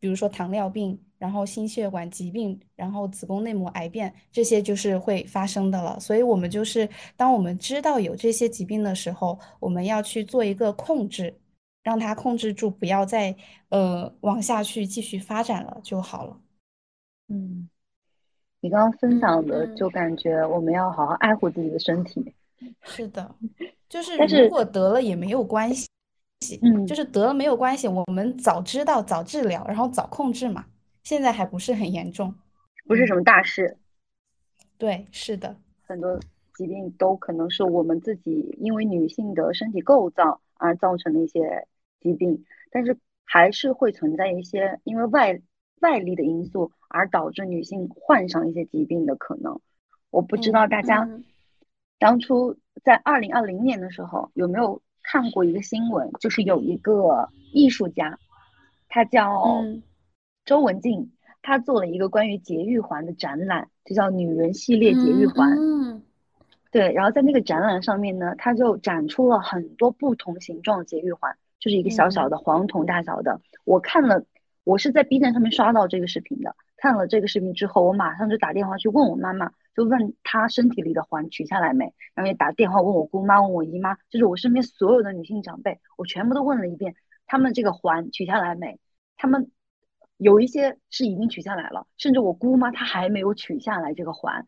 [0.00, 6.00] 比如说糖尿病，然后心血管疾病，然后子宫内膜癌变，这些就是会发生的了。
[6.00, 11.32] 所以，我们就是当我们知道有这些疾病的时候，我们要去做一个控制。
[11.82, 13.34] 让它控制住，不要再
[13.70, 16.40] 呃往下去继续发展了就好了。
[17.28, 17.68] 嗯，
[18.60, 22.34] 你刚刚分享的，就感觉我们要好好爱护自己的身体。
[22.82, 23.34] 是的，
[23.88, 25.88] 就是如果得了也没有关系，
[26.60, 30.66] 嗯，就是得了没有关系，我们早知道早治疗，然后早控制嘛。
[31.02, 32.34] 现在还不是很严重，
[32.84, 33.78] 不是什么大事。
[34.76, 36.20] 对，是的，很多
[36.54, 40.40] 疾病都可能是我们自己因为女性的身体构造。
[40.60, 41.66] 而造成的一些
[42.00, 45.40] 疾病，但是还是会存在一些因为外
[45.80, 49.60] 外力的因素而导致女性患上一些疾病的可能。
[50.10, 51.08] 我不知道大家
[51.98, 58.18] 当初在二零二零年的时候有没有看过一个新闻，就是有一个艺术家，
[58.88, 59.64] 他叫
[60.44, 65.56] 周文静，他做了一个关于节育环的展览，就叫“女人系列节育环”。
[66.70, 73.40] 对，然后在那个展览上面呢，他就展出了很多不同形状的节育环，就是一个小小的黄铜大小的。
[73.64, 74.24] 我看了，
[74.62, 76.54] 我是在 B 站上面刷到这个视频的。
[76.76, 86.94] 看了这个视频之后，我马上就打电话去问我妈妈，就问她身体里的环取下来没，然后也打电话问我姑妈、问我姨妈，就是我身边所有的女性长辈，我全部都问了一遍，
[87.26, 88.78] 她们这个环取下来没？
[89.16, 89.50] 她们
[90.16, 94.46] 有一些是已经取下来了，甚至我姑妈她还没有取下来这个环。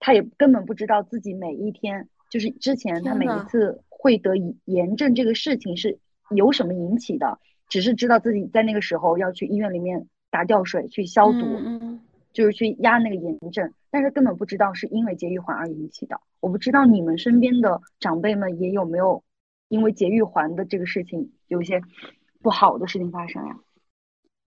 [0.00, 4.34] 他也根本不知道自己每一天，就是之前他每一次会得
[4.64, 5.98] 炎症这个事情是
[6.30, 12.00] 由什么引起的，只是知道自己在那个时候要去医院里面打吊水去消毒，
[12.32, 16.20] 就是去压那个炎症，但是根本不知道是因为节育环而引起的。
[16.40, 19.24] 我不知道你们身边的长辈们也有没有
[19.68, 21.80] 因为节育环的这个事情有一些
[22.40, 23.56] 不好的事情发生呀？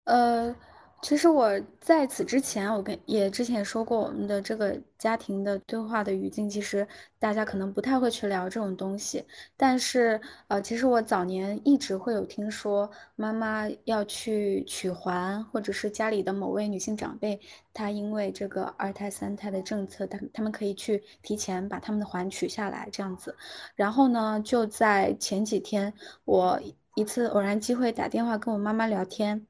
[0.05, 0.55] 呃。
[1.01, 6.87] 其实我在此之前，我跟也之前说过，我们的这个家庭的对话的语境，其实
[7.17, 9.25] 大家可能不太会去聊这种东西。
[9.57, 17.39] 但是，呃，其实我早年一直会有听说，妈妈要去取环，或者是家里的某位女性长辈，
[17.73, 23.35] 她因为这个二胎、三胎的政策，她他们可以去提前把他们的环取下来，这样子。
[23.75, 25.91] 然后呢，就在前几天，
[26.25, 26.61] 我
[26.93, 29.47] 一次偶然机会打电话跟我妈妈聊天。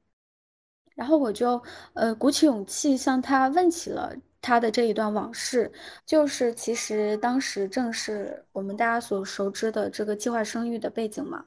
[1.02, 1.60] 然后我就，
[1.94, 5.68] 呃，鼓起勇气向他问起了他的这一段往事，
[6.06, 11.44] 就是其实当时正是我们大家所熟知的这个计划生育的背景嘛。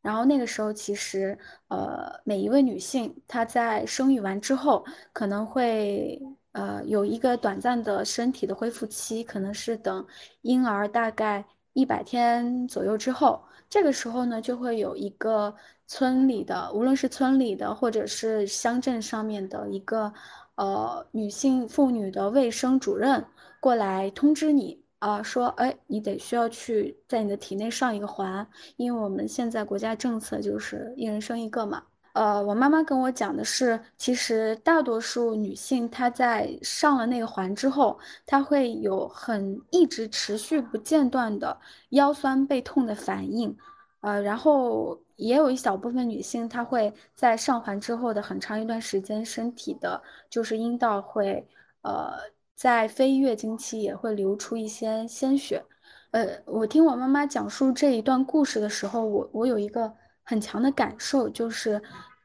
[0.00, 1.38] 然后那个时候，其实
[1.68, 4.82] 呃，每一位女性她在生育完之后，
[5.12, 6.18] 可能会
[6.52, 10.06] 呃有一个短暂的身体的恢复期，可能是等
[10.40, 11.44] 婴儿大概
[11.74, 15.54] 一百天左右之后，这个时候呢，就会有一个
[15.86, 20.12] 村里的，无论是村里的或者是乡镇上面的一个。
[20.56, 23.24] 呃，女性妇女的卫生主任
[23.58, 31.82] 过来通知你啊，说，哎，你得需要去在你的体内上一个环，因为我们现在国家政策就是一人生一个嘛。
[32.12, 41.58] 呃，我妈妈跟我讲的是，其实大多数女性她在上了那个环之后，她会有很一直持续不间断的
[41.88, 43.56] 腰酸背痛的反应，
[44.04, 44.98] 呃，然后。
[45.16, 51.46] 也有一小部分女性，她会在上环之后的很长一段时间，身体的就是阴道会，
[51.82, 52.14] 呃，
[52.56, 55.64] 在非月经期也会流出一些鲜血。
[56.10, 59.94] 呃，我听我妈妈讲述这一段故事的时候，我我有一个
[60.24, 61.80] 很强的感受，就是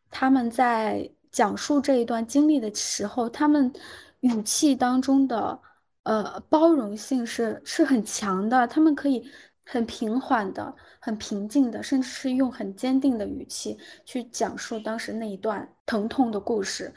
[0.09, 3.71] 他们在讲述这一段经历的时候，他们
[4.21, 5.59] 语气当中的
[6.01, 9.23] 呃包容性是是很强的，他们可以。
[9.71, 16.91] 很平缓的，很平静的，甚至是用很坚定的语气去讲述当时那一段疼痛的故事。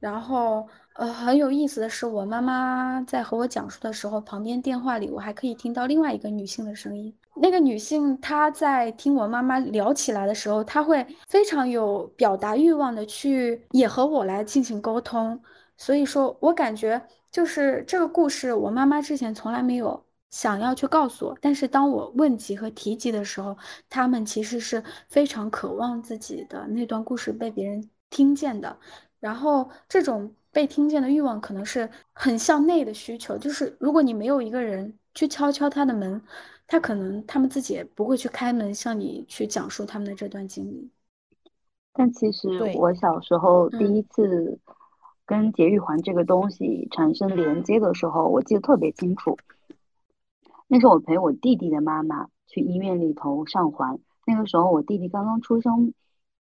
[0.00, 7.14] 然后，呃，很有意思的是，我妈妈在和我讲述的时候，旁边电话里我还可以听到另外一个女性的声音。
[7.36, 15.40] 那个女性她在听我妈妈聊起来的时候，她会非常有表达欲望的去也和我来进行沟通。
[15.76, 17.00] 所以说我感觉
[17.30, 20.05] 就是这个故事，我妈妈之前从来没有。
[20.30, 23.56] 想要去告诉我，但是当我问及和提及的时候，
[23.88, 28.78] 他们其实是非常渴望自己的那段故事被别人听见的。
[29.18, 36.22] 然后这种被听见的欲望，可能是很向内的需求，就是如果你没有一个人去敲敲他的门，
[36.66, 40.90] 他可能他们自己也不会去开门向你去讲述他们的这段经历。
[41.94, 44.58] 但其实我小时候第一次
[45.24, 49.36] 跟节育环这个东西产生连接的时候，我记得特别清楚。
[50.68, 55.94] 那是我陪我弟弟的妈妈去医院里头上环，那个时候我弟弟刚刚出生，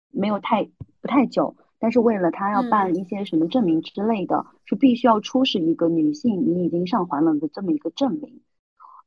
[0.09, 0.67] 没有太
[1.01, 8.41] 不太久，但是为了他要办一些什么证明之类的，是必须要出示一个女性你已经上环了的这么一个证明。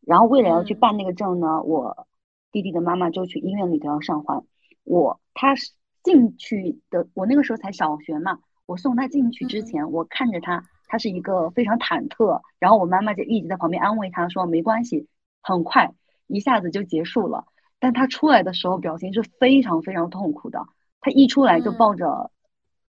[0.02, 2.06] 然后为了要去办那个证呢，我
[2.52, 4.44] 弟弟的妈妈就去医院里头要上环。
[4.84, 5.72] 我他是
[6.02, 10.64] 进去的，我那个时候才小学嘛，我送他进去之前，我看着他。
[10.92, 15.08] 他是一个非常忐忑，然后我妈妈就一直在旁边安慰他说没关系，
[15.40, 15.94] 很快
[16.26, 17.46] 一下子就结束了。
[17.80, 20.66] 但他出来的时候表情是非常非常痛苦的，
[21.00, 22.30] 他一出来就抱着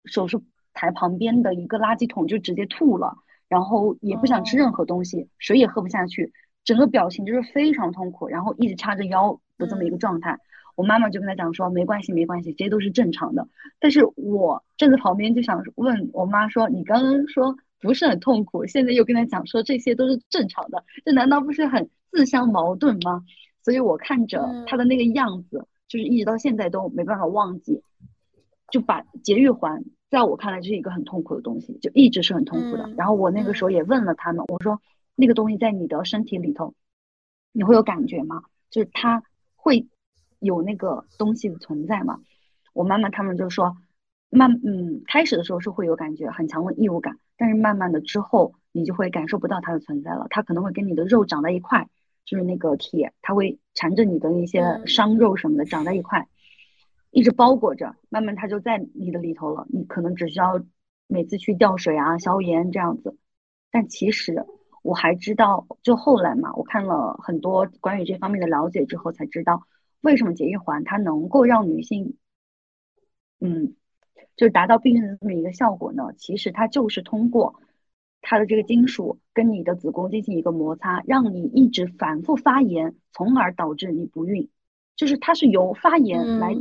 [0.04, 0.44] 手术
[0.74, 3.16] 台旁边的一个垃圾桶就直接吐了，
[3.48, 6.34] 然后也不想吃任何东西，水也喝不下去，
[6.66, 10.38] 整个表情就是非常痛苦，然后一直叉着腰的这么一个状态。
[10.76, 13.48] 我妈妈就跟他讲说没关系没关系，这些都是正常的。
[13.80, 17.56] 但是我站在旁边就想问我妈说你刚刚说。
[17.80, 23.24] 不是很痛苦，现在又跟他讲说这些都是正常的，这难道不是很自相矛盾吗？
[23.64, 27.82] 所以我看着他的那个样子，就是一直到现在都没办法忘记，
[28.72, 32.90] 就把节育环在我看来就是一个很痛苦的东西，就一直是很痛苦的。
[32.98, 34.82] 然后我那个时候也问了他们，我说
[35.16, 36.74] 那个东西在你的身体里头，
[37.52, 38.42] 你会有感觉吗？
[38.70, 39.24] 就是它
[39.56, 39.88] 会
[40.40, 42.20] 有那个东西的存在吗？
[42.74, 43.78] 我妈妈他们就说。
[44.32, 50.28] 慢，嗯，开始的时候是会有感觉很强的异物感，但是慢慢的之后，你就会感受不到它的存在了。
[50.30, 51.90] 它可能会跟你的肉长在一块，
[52.24, 56.28] 就是那个铁，它会缠着你的一些伤肉什么的长在一块，
[57.12, 57.96] 一直包裹着。
[58.10, 60.64] 慢慢它就在你的里头了，你可能只需要
[61.08, 63.18] 每次去吊水啊、消炎这样子。
[63.70, 64.46] 但其实
[64.82, 69.64] 我还知道，就后来嘛，我看了很多关于这方面的了解之后，才知道
[70.00, 72.16] 为什么节育环它能够让女性，
[73.42, 73.76] 嗯。
[74.36, 77.62] 就是达到避孕的这么一个效果呢，其实它就是通过
[78.22, 84.50] 它的这个金属跟你的子宫进行一个摩擦，让你一直反复发炎，从而导致你不孕。
[84.96, 86.56] 就是它是由发炎来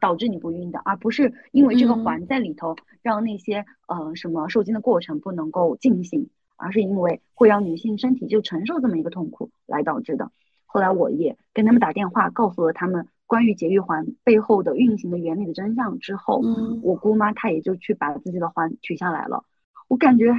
[0.00, 10.30] 导致你不孕的，而不是因为这个环在里头让那些呃什么受精的过程不能够进行，而是因为会让女性身体就承受这么一个痛苦来导致的。
[10.64, 13.08] 后来我也跟他们打电话，告诉了他们。
[13.30, 16.42] 关于节育环背后的运行的原理的真相之后，
[16.82, 19.44] 我姑妈她也就去把自己的环取下来了。
[19.86, 20.34] 我感觉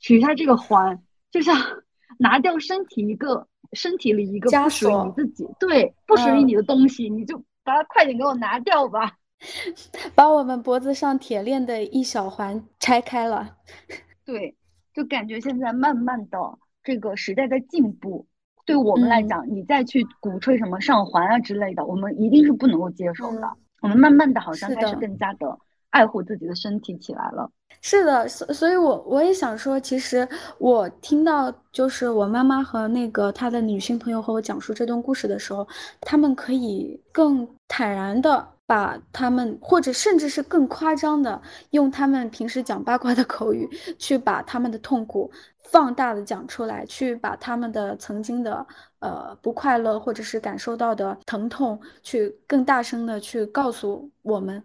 [0.00, 1.56] 取下这个环，就像
[2.20, 9.12] 拿掉身体一个身体里一个不属于你自己，对，不属于你的东西，你就把它快点给我拿掉吧。
[10.14, 13.56] 把我们脖子上铁链的一小环拆开了。
[14.26, 14.54] 对，
[14.92, 16.38] 就感觉现在慢慢的
[16.84, 18.26] 这个时代在进步，
[18.66, 23.46] 对我们来嗯讲，你再去鼓吹什么上环啊之类的，我们一定是不能够接受的。
[23.46, 25.56] 嗯我们慢慢的好像开始更加的
[25.90, 27.48] 爱护自己的身体起来了。
[27.82, 30.26] 是的，所所以我，我也想说，其实
[30.58, 35.68] 我听到就是我妈妈和那个她的女性朋友和我讲述这段故事的时候，
[36.00, 41.40] 他们可以更坦然的把他们，或者甚至是更夸张的，
[41.70, 45.30] 用他们平时讲八卦的口语，去把他们的痛苦
[45.70, 48.66] 放大的讲出来，去把他们的曾经的
[48.98, 54.62] 呃不快乐或者是感受到的疼痛，去更大声的去告诉我们。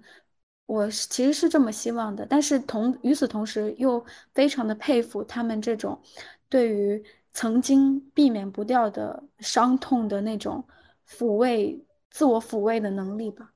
[0.65, 6.01] 我其实是这么希望的，但是同与此同时又非常的佩服他们这种
[6.47, 10.65] 对于曾经避免不掉的伤痛的那种
[11.05, 13.50] 抚慰、自我抚慰的能力吧。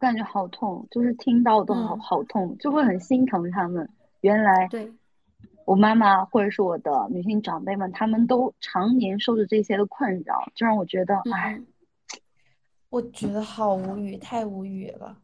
[0.00, 3.88] 感觉好痛，就是听到都好嗯好痛，就会很心疼他们。
[4.22, 4.90] 原来对，
[5.66, 11.66] 我妈妈或者是我的女性长辈们，他们都常年受着这些的困扰，就让我觉得，哎，嗯，
[12.88, 15.16] 我觉得好无语，太无语了。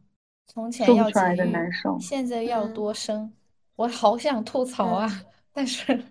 [0.45, 3.33] 从前要出来的节育难受现在要嗯多生，
[3.75, 5.09] 我好想吐槽啊，
[5.51, 6.01] 但是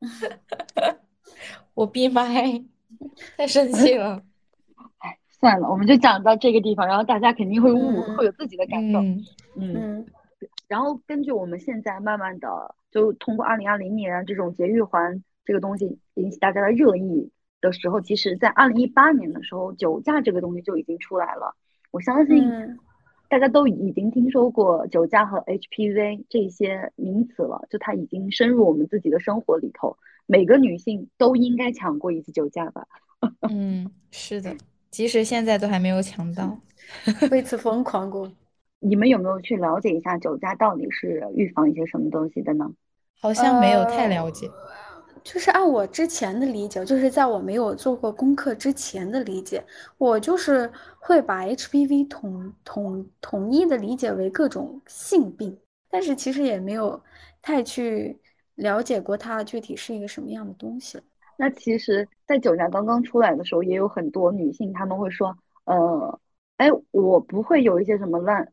[1.74, 2.62] 我闭麦，
[3.36, 4.22] 太生气了。
[5.38, 9.00] 算了，我们就讲到这个地方，然后大家肯定会悟，嗯会有自己的感受。
[9.54, 10.04] 嗯，
[10.66, 17.30] 然后根据我们现在慢慢的，就通过二零二零年这种节育环这个东西引起大家的热议
[17.60, 21.54] 的时候，其实在二零一八年的时候，酒驾这个东西就已经出来了。
[21.90, 22.78] 我相信嗯
[23.28, 29.96] 大家都已经听说过酒驾和 HPV 这些名词了，就它已经深入我们自己的生活里头。
[30.26, 32.86] 每个女性都应该抢过一次酒驾吧？
[33.50, 34.54] 嗯，是的，
[34.90, 36.58] 即使现在都还没有抢到。
[37.30, 38.30] 为此疯狂过。
[38.78, 42.70] 你们有没有去了解一下酒驾到底是预防一些什么东西的呢？
[43.18, 44.48] 好像没有太了解。
[45.24, 49.64] 就是按我之前的理解，就是在我没有做过功课之前的理解，
[49.98, 50.70] 我就是
[51.00, 55.58] 会把 HPV 统统统一的理解为各种性病，
[55.90, 57.02] 但是其实也没有
[57.42, 58.20] 太去
[58.54, 61.00] 了解过它具体是一个什么样的东西。
[61.36, 66.18] 那其实，在酒驾刚刚出来的时候，也有很多女性她们会说，呃，
[66.56, 68.52] 哎，我不会有一些什么乱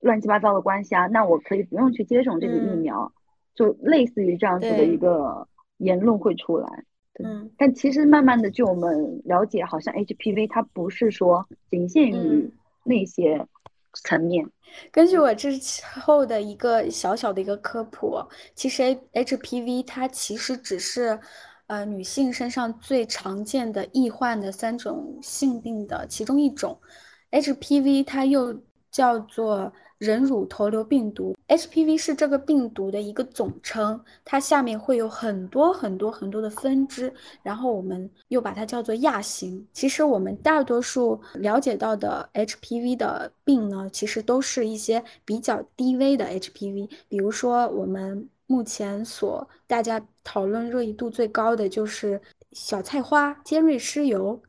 [0.00, 3.12] 乱七八糟的关系啊，那我可以不用去接种这个疫嗯苗，
[3.54, 5.46] 就类似于这样子的一个
[5.78, 6.68] 言论会出来。
[7.14, 13.46] 对嗯但其实慢慢的，据我们了解，好像 HPV 它不是说仅限于嗯那些
[14.02, 14.44] 层面。
[14.90, 15.48] 根据我之
[16.00, 18.18] 后的一个小小的一个科普，
[18.56, 18.82] 其实
[19.12, 21.16] HPV 它其实只是，
[21.66, 26.78] 呃，女性身上最常见的易患的三种性病的其中一种。
[27.30, 28.54] HPV 它又
[28.90, 37.12] 叫做人乳头瘤病毒，HPV 是这个病毒的一个总称，它下面会有很多很多很多的分支，
[37.42, 39.66] 然后我们又把它叫做亚型。
[39.72, 52.20] 其实我们大多数了解到的 HPV 的病呢，其实都是一些比较低危的 HPV，比如说我们目前所大家讨论热议度最高的就是
[52.52, 54.40] 小菜花、尖锐湿疣。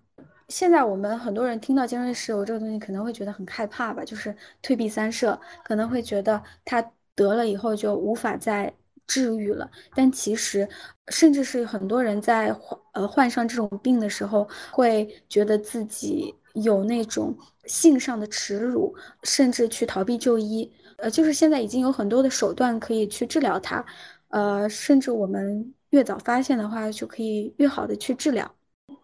[0.50, 6.82] 现在我们很多人听到尖锐湿疣这个东西，可能会觉得很害怕吧，就是退避三舍，可能会觉得他
[7.16, 8.72] 得了以后就无法再
[9.08, 9.70] 治愈了。
[9.96, 10.68] 但其实，
[11.08, 17.36] 甚至是很多人在患呃患上这种病的时候，会觉得自己有那种
[17.66, 18.93] 性上的耻辱，
[19.24, 20.72] 甚至去逃避就医。
[21.06, 23.86] 呃，就是现在已经有很多的手段可以去治疗它，
[24.30, 28.51] 呃，甚至我们越早发现的话，就可以越好的去治疗。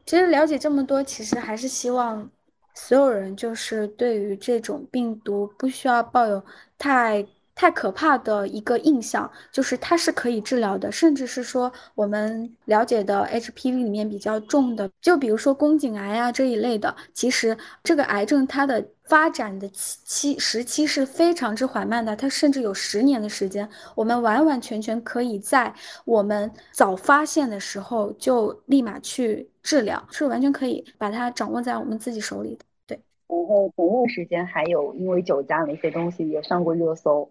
[0.03, 2.27] 其实了解这么多，其实还是希望
[2.73, 6.43] 所有人就是对于这种病毒不需要抱有
[6.75, 7.23] 太
[7.61, 25.71] 太可怕的一个印象，就是它是可以治疗的，甚至是说我们了解的 HPV 里面比较重的，就比如说宫颈癌啊这一类的，其实这个癌症它的发展的期期时期是非常之缓慢的，它甚至有十年的时间，我们完完全全可以在
[26.03, 32.65] 我们早发现的时候就立马去治疗，是完全可以把它掌握在我们自己手里的。
[32.87, 37.29] 对，然后前段时间还有因为酒驾的一些东西也上过热搜，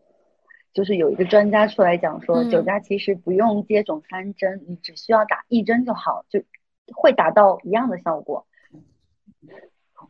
[0.72, 6.40] 就是有一个专家出来讲说，嗯酒驾其实不用接种三针，你只需要打一针就好，就
[6.94, 8.46] 会达到一样的效果。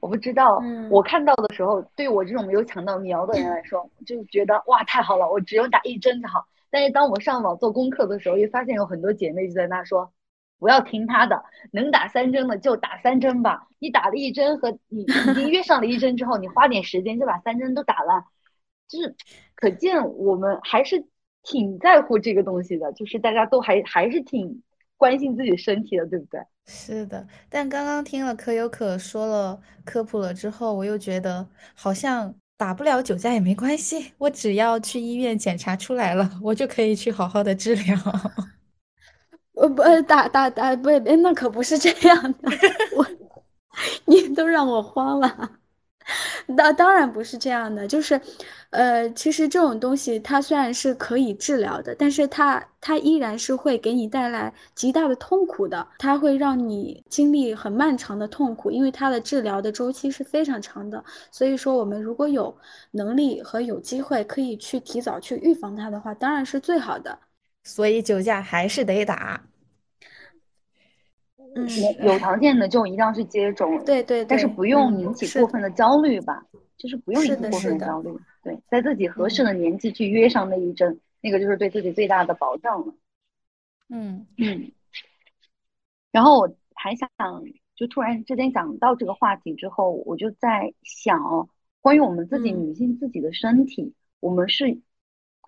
[0.01, 6.47] 我不知道，嗯我看到的时候，对我这种没有抢到苗的人来说，就觉得哇太好了，我只用打一针就好。
[6.71, 10.13] 但是当我上网做功课的时候，又发现有很多姐妹就在那说，
[10.59, 11.43] 不要听他的，
[11.73, 13.67] 能打三针的就打三针吧。
[13.79, 18.25] 你打了一针和你已经约上了一针之后，你花点时间就把三针都打完，
[18.91, 19.15] 就是
[19.55, 21.07] 可见我们还是
[21.43, 24.63] 挺在乎这个东西的，就是大家都还还是挺
[24.97, 26.41] 关心自己身体的，对不对？
[26.67, 37.97] 是的，但刚刚听了可有可说了科普了之后，我又觉得好像打不了酒驾也没关系， 我只要去医院检查出来了，我就可以去好好的治疗。
[39.55, 42.51] 呃不呃打打打不那可不是这样的，
[42.97, 43.07] 我
[44.07, 45.60] 你都让我慌了。
[46.57, 48.21] 那当然不是这样的，就是，
[48.71, 61.03] 呃，其实这种东西它虽然是可以治疗的，但是它它依然是会给你带来极大的痛苦的，它会让你经历很漫长的痛苦，因为它的治疗的周期是非常长的。
[61.31, 62.57] 所以说，我们如果有
[62.91, 67.19] 能力和有机会可以去提早去预防它的话，当然是最好的。
[67.65, 69.50] 所以酒驾还是得打。
[71.55, 71.69] 嗯，
[72.05, 76.45] 有条件的就一定要去接种，对对，但是不用引起过分的焦虑吧，
[76.77, 78.11] 就是不用引起过分的焦虑，
[78.43, 82.95] 对，在自己合适的年纪去约上那一针，那个就是对自己最大的保障了。
[83.89, 84.71] 嗯嗯，
[86.13, 87.09] 然后我还想，
[87.75, 91.49] 就突然之间讲到这个话题之后，我就在想，
[91.81, 94.79] 关于我们自己女性自己的身体，我们是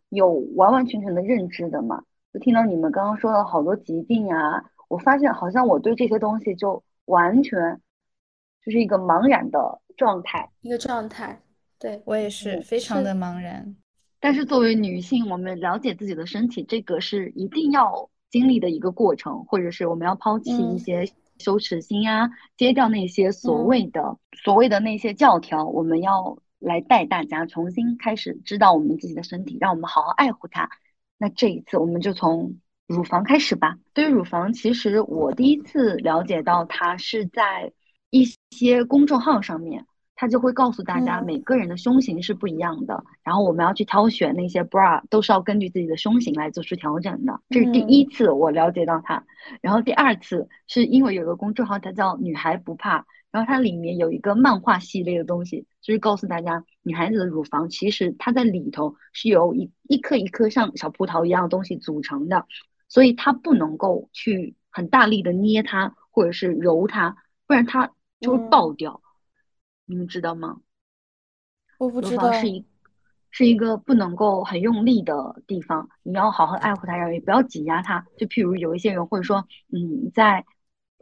[0.08, 2.02] 有完完全全的认知的嘛？
[2.32, 4.64] 就听到你们刚刚说了好多疾病啊。
[4.92, 7.80] 我发现好像我对这些东西就完全
[8.62, 11.40] 就是一个茫然的状态，一个状态。
[11.78, 13.74] 对我也是非常的茫然。
[14.20, 22.28] 但是作为女性，我们了解自己的身体，这个是一定要经历的一个过程，或者是我们要抛弃一些羞耻心啊，
[22.58, 30.68] 揭掉那些所谓的所谓的那些教条，我们要来带大家重新开始知道我们自己的身体，让我们好好爱护它。
[31.16, 32.58] 那这一次我们就从。
[32.92, 33.76] 乳房开始吧。
[33.94, 37.72] 对于乳房，其实我第一次了解到它是在
[38.10, 47.40] 一些公众号上面，它就会告诉大家每个人的胸型是不一样的，然后我们要去挑选那些 bra 都是要根据自己的胸型来做出调整的。
[47.48, 49.24] 这是第一次我了解到它。
[49.60, 62.46] 然后第二次是因为有个公众号，它叫女孩不怕，然后它里面有一个漫画系列的东西，就是告诉大家女孩子的乳房其实它在里头是由一一颗一颗像小葡萄一样的东西组成的。
[62.92, 67.16] 所以它不能够去很大力的捏它，或者是揉它，
[67.46, 67.90] 不然它
[68.20, 69.00] 就会爆掉。
[69.86, 70.58] 你们知道吗？
[71.78, 72.30] 我不知道。
[72.34, 72.66] 是一
[73.30, 78.04] 是一个不能够很用力的地方，你要好好爱护它，然后也不要挤压它。
[78.18, 80.44] 就譬如有一些人会说，嗯，在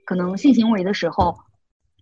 [0.04, 1.38] 可能性行为的时候。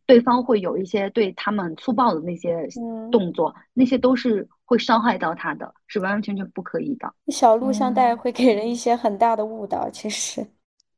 [0.06, 2.66] 对方会有一些对他们粗暴的那些
[3.12, 7.10] 动作，那些都是会伤害到他的，是完完全全不可以的。
[7.28, 10.46] 小录像带会给人一些很大的误导，其实。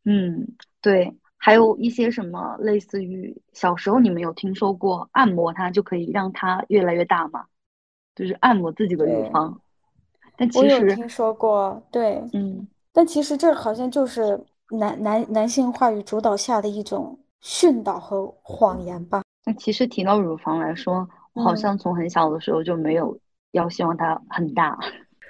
[0.04, 0.44] 嗯，
[0.82, 7.44] 对，还有一些什么类似于小时候你们有听说过按摩它就可以让它越来越大吗？
[8.16, 9.60] 就是按摩自己的乳房。
[10.36, 17.16] 但其实我有听说过，对，嗯，但其实这好像就是男男男性话语主导下的一种。
[17.42, 19.22] 训导和谎言吧。
[19.46, 23.18] 那其实提到乳房来说，我好像从很小的时候就没有
[23.52, 24.78] 要希望它很大。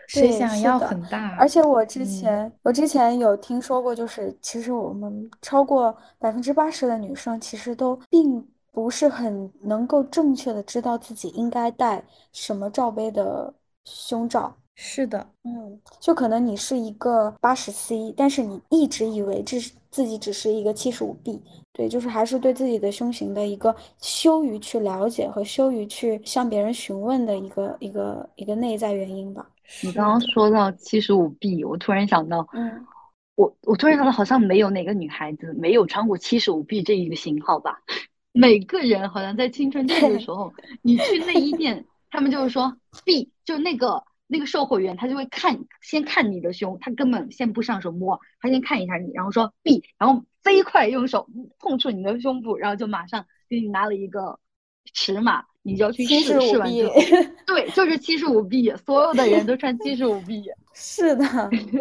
[0.09, 1.37] 谁想要很大？
[1.39, 13.55] 而且我之前，我之前有听说过，就是其实我们超过百分之八十的女生，其实都并不是很能够正确的知道自己应该戴什么罩杯的
[13.85, 14.53] 胸罩。
[14.75, 21.41] 是的，嗯，就可能你是一个八十 C，但是你一直以为这是自己只是一个七十五 B，
[21.81, 29.49] 对，就是还是对自己的胸型的一个羞于去了解和羞于去向别人询问的一个一个一个内在原因吧。
[29.83, 32.85] 你刚刚说到七十五 B，我突然想到，嗯，
[33.35, 37.81] 我我突然想到，好像没有哪个女孩子没有穿过七十五 B 这一个型号吧？
[38.33, 40.53] 每个人好像在青春期的时候，
[40.83, 42.76] 你去内衣店，他们就是说
[43.07, 44.05] B，就那个。
[44.33, 51.28] 那个售货员他就会看，先看你的胸，他根本先不上手摸，他先看一下你，然后说 B，然后飞快用手
[51.59, 54.39] 碰触你的胸部，然后就马上给你拿了一个
[54.95, 56.95] 尺码，你就要去试，试完之后，
[57.45, 61.24] 对，就是七十五 B，所有的人都穿七十五 B， 是的，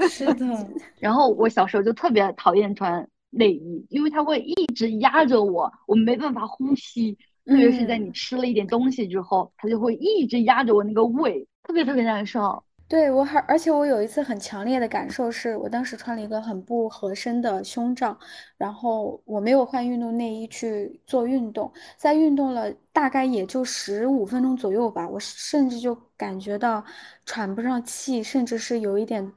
[0.09, 0.45] 是的。
[0.99, 7.15] 然后我小时候就特别讨厌穿内衣，因为它会一直压着我，我没办法呼吸，
[7.49, 11.45] 特别是在你吃了一点东西之后，它就会一直压着我那个胃。
[11.63, 18.17] 特别特别难受，对我还而且我有一次很强烈的感受是，我当时穿了一个很不合身的胸罩，
[18.57, 26.83] 然后我没有换运动内衣去做运动，在运动了大概也就十五分钟左右吧，我甚至就感觉到
[27.25, 29.31] 喘不上气，甚至是有一点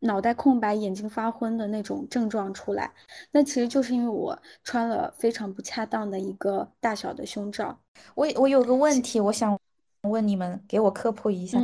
[0.00, 2.92] 脑袋空白、眼睛发昏的那种症状出来。
[3.30, 7.78] 那其实就是因为我穿了非常不恰当的一个大小的胸罩。
[8.14, 9.58] 我我有个问题，我想。
[10.02, 11.60] 问你们，给我科普一下，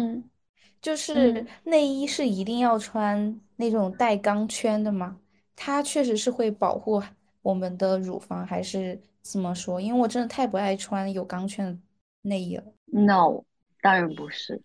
[0.80, 5.16] 就是内衣是一定要穿那种带钢圈的吗？
[5.54, 7.00] 它确实是会保护
[7.42, 9.80] 我们的乳房，还是怎么说？
[9.80, 11.78] 因为我真的太不爱穿有钢圈的
[12.22, 12.64] 内衣了。
[12.86, 13.44] No，
[13.80, 14.60] 当然不是。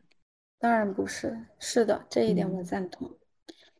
[0.58, 3.08] 当然不是，是的，这一点我赞同。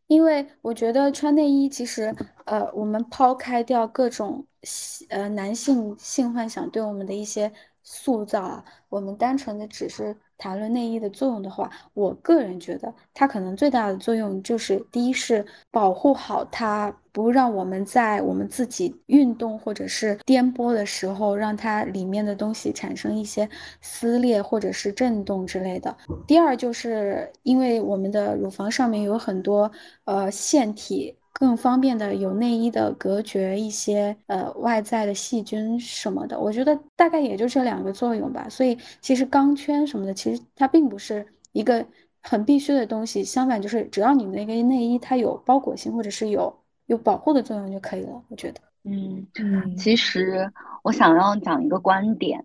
[0.08, 7.52] 因为我觉得穿内衣其实，呃，我们抛开掉各种性呃男性性幻想对我们的一些
[7.84, 23.50] 塑造啊，我们单纯的只是谈论内衣的作用的话，我个人觉得它可能最大的作用就是，第一是保护好它，不让我们在我们自己运动或者是颠簸的时候，让它里面的东西产生一些
[23.82, 25.96] 撕裂或者是震动之类的。
[26.28, 29.72] 第二就是因为我们的乳房上面有很多
[30.06, 36.40] 呃腺体，更方便的有内衣的隔绝一些呃外在的细菌什么的。
[36.40, 38.50] 我觉得大概也就这两个作用吧。
[38.50, 41.86] 所以其实钢圈什么的，其实它并不是一个
[42.24, 46.52] 很必须的东西，相反就是只要你那个内衣它有包裹性或者是有
[46.88, 48.24] 有保护的作用就可以了。
[48.30, 52.44] 我觉得，嗯，嗯，其实我想要讲一个观点，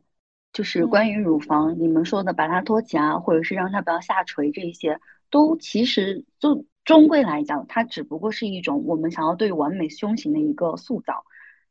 [0.52, 11.24] 就是关于乳房，你们说的把它托起啊，或者是让它不要下垂，这一些都其实就终归来讲，它只不过是一种我们想要对完美胸型的一个塑造。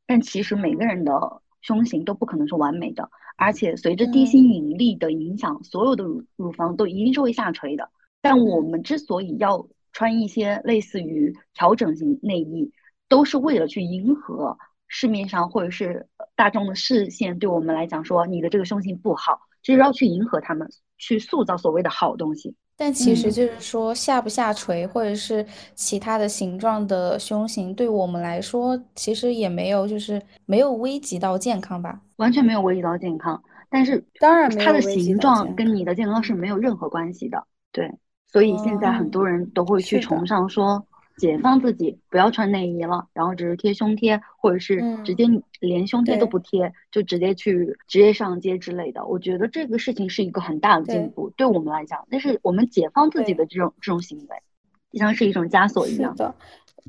[0.07, 7.89] 但其实每个人的胸型都不可能是完美的，而且随着地心引力的影响，所有的乳乳房都一定是会下垂的。
[8.21, 12.71] 但我们之所以要穿一些类似于调整型内衣，
[13.07, 14.57] 都是为了去迎合
[14.87, 22.55] 市面上或者是大众的视线，对我们来讲说你的这个胸型不好，就是要去迎合他们，去塑造所谓的好东西。
[22.81, 32.01] 但其实嗯就是说下不下垂，或者是其他的形状的胸型，对我们来说其实也没有就是没有危及到健康吧。
[32.15, 37.45] 完全没有危及到健康，但是当然它的形状跟你的健康是没有任何关系的。
[37.71, 37.87] 对，
[38.31, 40.83] 所以现在很多人都会去崇尚说
[41.21, 45.25] 解放自己，不要穿内衣了，然后只是贴胸贴，或者是直嗯接
[45.59, 49.05] 连胸贴都不贴，就直接去直接上街之类的。
[49.05, 54.35] 我觉得这个事情是一个很大的进步，对我们来讲，但是我们解放自己的这种这种行为，
[54.91, 56.11] 就像是一种枷锁一样。
[56.13, 56.35] 是的，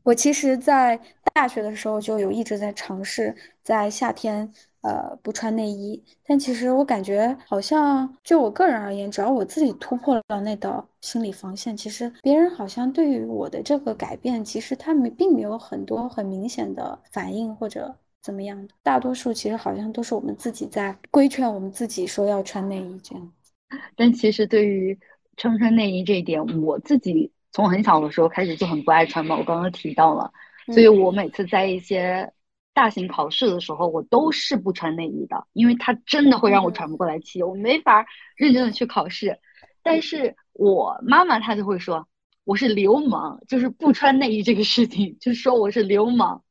[0.03, 0.99] 我其实，在
[1.35, 4.51] 大学的时候就有一直在尝试在夏天，
[4.83, 6.03] 呃，不穿内衣。
[6.27, 18.75] 但其实我感觉好像，就我个人而言，只要我自己突破了那道心理防线，其实别人好像对于我的这个改变，其实他们并没有很多很明显的反应或者怎么样的。
[18.83, 23.33] 大多数其实好像都是我们自己在规劝我们自己说要穿内衣这样。
[23.97, 24.99] 但其实对于
[25.37, 30.31] 穿不穿内衣这一点，我自己从很小的时候开始就很不爱穿嘛，我刚刚提到了，
[30.67, 32.31] 所以我每次在一些
[32.75, 38.07] 大型考试的时候，我都是不穿内衣的，因为它真的会让我喘不过来气，我没法
[38.37, 39.39] 认真的去考试。
[39.83, 42.07] 但是我妈妈她就会说
[42.45, 46.43] 我是流氓，就是不穿内衣这个事情，就说我是流氓，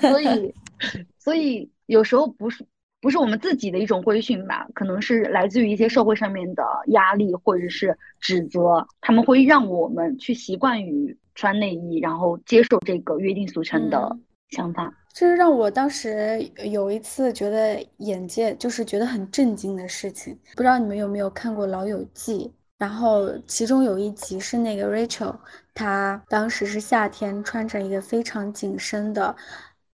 [0.00, 0.54] 所以
[1.18, 2.64] 所以有时候不是。
[3.00, 14.16] 不是我们自己的一种规训吧，可能是来自于一些社会上面的压力或者是指责，他们会让我们去习惯于穿内衣，然后接受这个约定俗成的
[14.50, 14.94] 想法。
[15.12, 20.38] 这是让我当时有一次觉得眼界就是觉得很震惊的事情。
[20.56, 22.48] 不知道你们有没有看过《老友记》？
[22.78, 25.36] 然后其中有一集是那个 Rachel，
[25.74, 29.36] 她当时是夏天，穿着一个非常紧身的，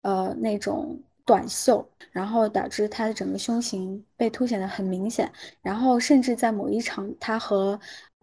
[0.01, 0.99] 呃那种。
[1.28, 5.30] 短袖，然后导致她的整个胸型被凸显的很明显，
[5.61, 7.78] 然后甚至在某一场她和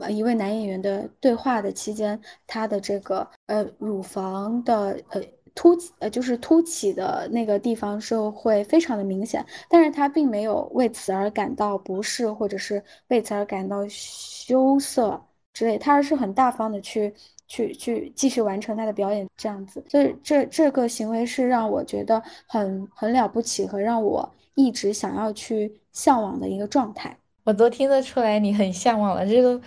[0.09, 5.21] 一位男演员的对话的期间，她的这个呃乳房的呃
[5.55, 15.21] 凸起呃就是凸起的那个地方是会非常的明显，但是他并没有为此而感到不适，或者是为此而感到羞涩
[15.53, 17.15] 之类，他而是很大方的去。
[17.47, 27.15] 去去继续完成他的表演，这样子，所以这这个行为是让我觉得很很了不起和让我一直想要去向往的一个状态。
[27.45, 29.61] 我都听得出来你很向往了，这都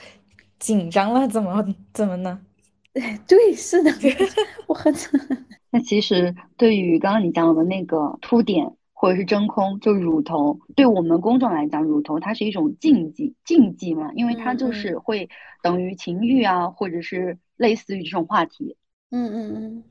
[0.57, 1.63] 紧张了，怎么
[1.93, 2.41] 怎么呢？
[3.27, 3.91] 对，是的，
[4.65, 4.91] 我很。
[5.77, 15.29] 那其实对于刚刚你讲的那个凸点或者是真空，就乳头，对我们公众来讲，乳头它是一种禁忌禁忌嘛，因为它就是会
[15.61, 17.37] 等于情欲啊，或者是。
[17.57, 18.77] 类似于这种话题，
[19.09, 19.83] 嗯嗯嗯，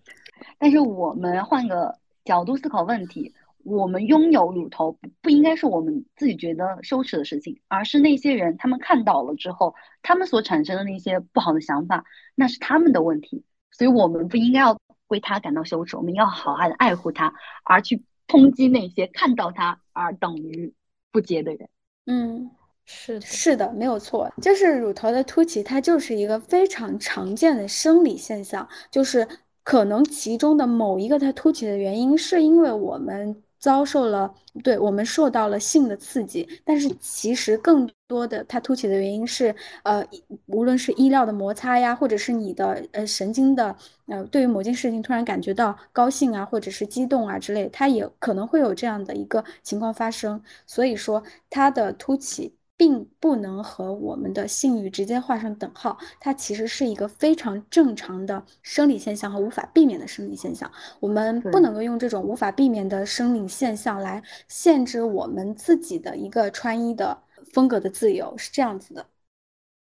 [0.57, 3.35] 但是我们换个角度思考问题，
[3.65, 12.05] 我们拥有乳头不不应该是我们自己觉得羞耻的事情，而是那些人他们看到了之后，他们所产生的那些不好的想法，
[12.37, 14.79] 那是他们的问题，所以我们不应该要
[15.09, 17.33] 为他感到羞耻，我们要好好的爱护他，
[17.65, 20.75] 而去抨击那些看到他而等于
[21.13, 21.69] 不洁的人。
[22.07, 22.51] 嗯，
[22.85, 29.27] 是的，是的，没有错，就是乳头的凸起，它就是一个非常常见的生理现象，就是
[29.63, 39.53] 可能其中的某一个它凸起的原因，是因为我们遭受了，对我们受到了性的刺激，但是其实更多的它凸起的原因是，
[39.83, 40.07] 呃，
[40.47, 43.75] 无论是衣料的摩擦呀，或者是你的呃神经的，
[44.07, 52.56] 呃，对于某件事情突然感觉到高兴啊，或者是激动啊之类，它也可能会有这样的一个情况发生，所以说它的凸起。
[52.77, 60.71] 并不能和我们的性欲直接画上等号，它其实是一个非常正常的生理现象和无法避免的生理现象。
[61.01, 67.19] 我们不能够用这种无法避免的生理现象来限制我们自己的一个穿衣的
[67.53, 69.07] 风格的自由，是这样子的。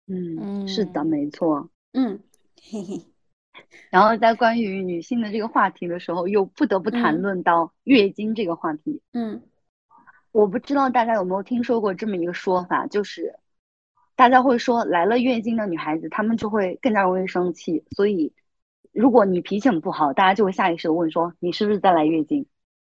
[0.08, 1.70] 嗯，是的，没错。
[1.94, 2.20] 嗯，
[2.62, 3.02] 嘿嘿。
[3.90, 9.02] 然后在关于女性的这个话题的时候，又不得不谈论到月经这个话题。
[9.14, 9.42] 嗯。
[10.32, 13.36] 我不知道大家有没有听说过这么一个说法，就是
[14.16, 17.84] 大家会说来了月经的女孩子，她们就会更加容易生气。
[17.92, 18.32] 所以，
[18.94, 22.46] 如果你脾气很不好，大家就会下意识的问说你是不是在来月经？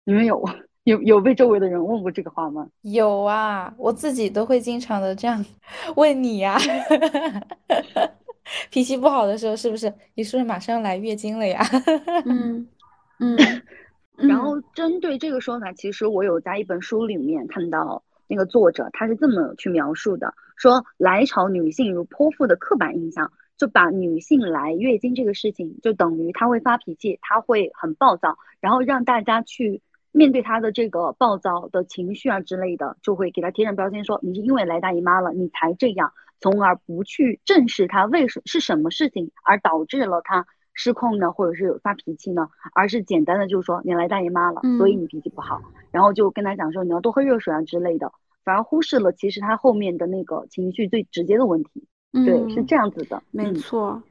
[0.03, 0.43] 你们有
[0.83, 2.67] 有有被周围的人问过这个话吗？
[2.81, 5.45] 有啊，我自己都会经常的这样
[5.95, 6.57] 问你呀。
[8.71, 11.61] 脾气不好的时候，是不是你是不是马上要来月经了呀？
[12.25, 12.65] 嗯
[13.19, 13.37] 嗯。
[14.17, 40.47] 然后针对这个说法，其实我有在一本书里面看到那个作者他是这么去描述的：说来潮女性如泼妇的刻板印象，就把女性来月经这个事情，就等于她会发脾气，她会很暴躁，然后让大家去面对她的这个暴躁的情绪啊之类的，就会给她贴上标签，说你是因为来大姨妈了，你才这样，从而不去正视她为什是什么事情而导致了她。
[40.77, 45.59] 失控呢，或者是发脾气呢，而是简单的就是说你来大姨妈了，所以你脾气不好，
[45.91, 48.11] 然后就跟他讲说你要多喝热水啊之类的，
[48.43, 51.83] 反而忽视了其实他后面的那个情绪最直接的问题。
[52.13, 54.01] 对，是这样子的，没错，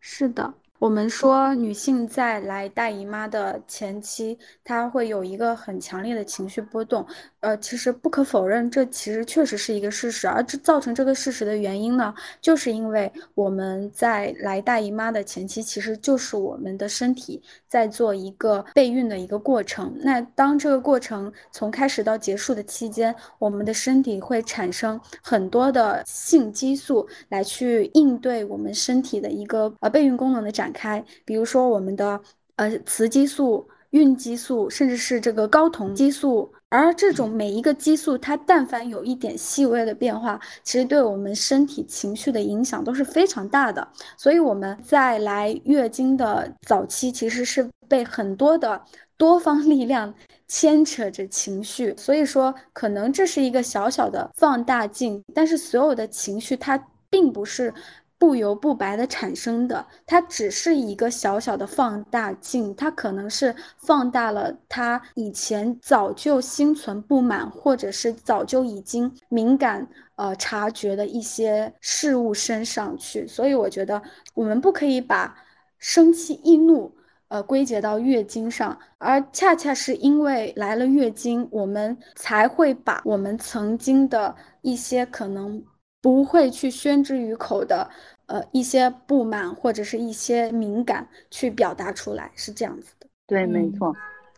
[0.00, 0.52] 是的。
[0.78, 7.06] 我们说，女性在来大姨妈的前期，她会有一个很强烈的情绪波动。
[7.42, 10.26] 呃，其实不可否认，这其实确实是一个事实。
[10.26, 19.92] 而这造成这个事实的原因呢，就是因为我们在来大姨妈的前期，其实就是我们的身体在做一个备孕的一个过程。
[20.02, 30.72] 那当这个过程从开始到结束的期间，我们的身体会产生很多的性激素来去应对我们身体的一个呃备孕功能的展。
[30.72, 32.20] 开，比如说我们的
[32.56, 43.86] 呃雌激素、孕激素，甚至是这个睾酮激素，而这种每一个激素，它但凡有一点细微的变化，其实对我们身体情绪的影响都是非常大的。
[44.16, 48.80] 所以我们在来月经的早期，其实是被很多的
[49.18, 50.14] 多方力量
[50.48, 51.94] 牵扯着情绪。
[51.98, 57.74] 所以说，可能这是一个小小的放大镜，但是所有的情绪它并不是。
[58.22, 73.26] 不由不白的产生的，它只是一个小小的放大镜，它可能是放大了他以前早就心存不满，或者是早就已经敏感呃察觉的一些事物身上去。
[73.26, 74.00] 所以我觉得
[74.34, 75.36] 我们不可以把
[75.80, 76.94] 生气易怒
[77.26, 85.60] 呃归结到月经上，而恰恰是因为来了月经，我们才会把我们曾经的一些可能
[86.00, 87.90] 不会去宣之于口的。
[88.32, 93.06] 呃，一些不满或者是一些敏感去表达出来，是这样子的。
[93.26, 93.94] 对，没错。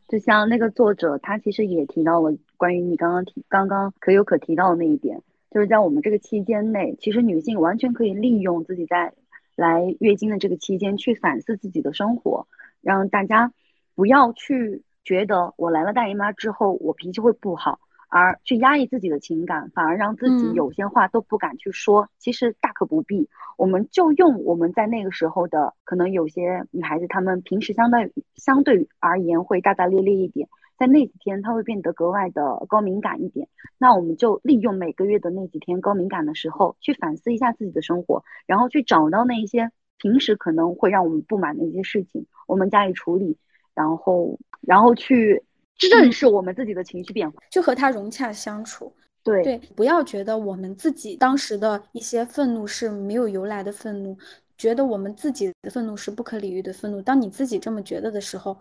[0.09, 5.23] 就像那个作者，他其实也提到了关于你刚刚提、刚刚可有可提到的那一点，
[5.53, 9.15] 就是在我们这个期间内，其实女性完全可以利用自己在
[9.55, 12.49] 来月经的这个期间去反思自己的生活，
[12.81, 13.53] 让大家
[13.95, 17.79] 不要去觉得我来了大姨妈之后，我脾气会不好。
[18.17, 22.09] 而去压抑自己的情感，反而让自己有些话都不敢去说。
[22.21, 30.49] 其实大可不必，我们就用我们在那个时候的，可能有些女孩子她们平时相对相对而言会大大咧咧一点，
[30.79, 33.49] 在那几天她会变得格外的高敏感一点。
[33.79, 43.39] 那我们就利用每个月的那几天高敏感的时候，去反思一下自己的生活，然后去找到那一些平时可能会让我们不满的一些事情，我们加以处理，
[43.75, 45.43] 然后然后去。
[45.77, 48.93] 正是我们自己的情绪变化，就和他融洽相处。
[49.23, 54.17] 对对，不要觉得我们自己当时的一些愤怒是没有由来的愤怒，
[54.59, 57.01] 觉得我们自己的愤怒是不可理喻的愤怒。
[57.01, 58.59] 当你自己这么觉得的时候，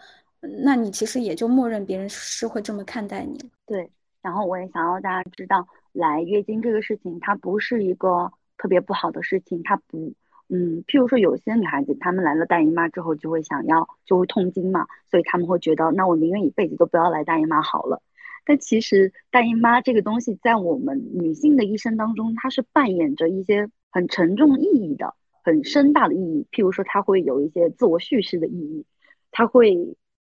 [0.63, 3.37] 那你其实也就默认别人是会这么看待你。
[3.65, 3.91] 对，
[4.21, 10.13] 然后我也想要大家知道，来月经这个事情，它不是一个特别不好的事情，它不。
[10.49, 18.01] 嗯，譬如说有些女孩子，她们来了大姨妈之后，就会想要就会痛经嘛，所以她们会觉得，那我宁愿一辈子都不要来大姨妈好了。
[18.45, 26.45] 但其实大姨妈这个东西在我们女性的一生当中，它是扮演着一些很沉重意义的、很深大的意义。
[26.51, 28.85] 譬如说，它会有一些自我叙事的意义，
[29.31, 29.95] 它会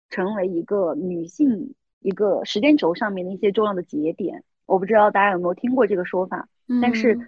[0.09, 4.43] 成为一个女性一个时间轴上面的一些重要的节点。
[4.65, 6.47] 我不知道大家有没有听过这个说法，
[6.81, 7.19] 但是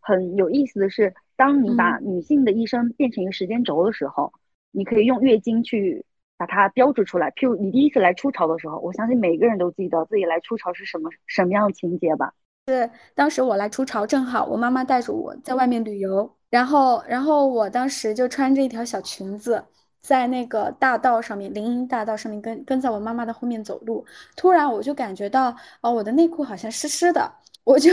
[0.00, 4.30] 很有意思的是，当你把女性的一生变成一个时间轴的时候，
[4.72, 6.04] 你可以用月经去。
[6.40, 7.32] 把它标志出来。
[7.32, 12.32] 譬如你第一次来初潮的时候，我相信每个人都记得自己来初潮是什么什么样的情节吧？
[12.68, 19.64] 是当时我来初潮，正好我妈妈带着我在外面旅游，然后然后我当时就穿着一条小裙子，
[20.00, 24.06] 在那个大道上面，林荫大道上面跟跟在我妈妈的后面走路。
[24.36, 27.28] 突然我就感觉到，哦，我的内裤好像湿湿的。
[27.68, 27.90] 我就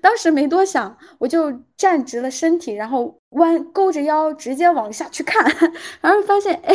[0.00, 5.44] 当时没多想，我就站直了身体，然后弯勾着腰，直接往下去看，
[6.00, 6.72] 然后发现，哎，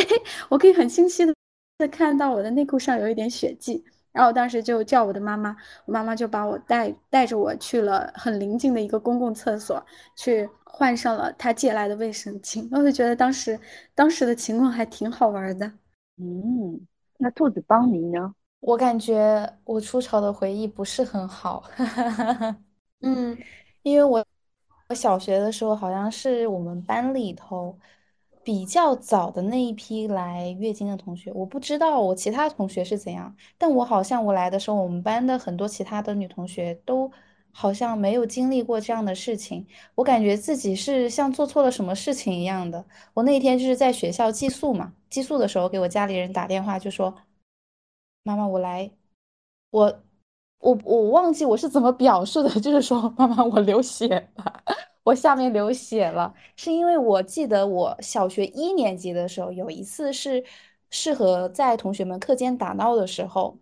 [0.50, 3.82] 我可以很清晰的看到我的内裤上有一点血迹。
[4.12, 9.82] 然后我当时就叫我的妈妈，我妈妈就把我带带着我去了很临近的一个公共厕所，
[10.14, 12.68] 去换上了她借来的卫生巾。
[12.70, 13.58] 我就觉得当时
[13.94, 15.66] 当时的情况还挺好玩的。
[16.18, 16.86] 嗯，
[17.16, 18.34] 那兔子帮你呢？
[18.62, 21.64] 我感觉我初潮的回忆不是很好，
[23.02, 23.36] 嗯，
[23.82, 24.24] 因为我
[24.88, 27.76] 我小学的时候好像是我们班里头
[28.44, 37.10] 比较早的那一批来月经的同学，我不知道我其他同学是怎样，但我好像我来的时候，我们班的很多其他的女同学都
[37.50, 42.84] 好像没有经历过这样的事情，我感觉自己是像做错了什么事情一样的。
[43.14, 47.12] 我那天就是在学校寄宿嘛，寄宿的时候给我家里人打电话就说。
[48.24, 48.90] 妈妈，我来，
[49.70, 50.02] 我
[50.60, 54.62] 我我忘记我是怎么表述的，就是说，妈妈，我流血了，
[55.02, 60.44] 我下面流血了，是因为我记得我小学一年级的时候有一次是
[60.90, 63.58] 适合在同学们课间打闹的时候，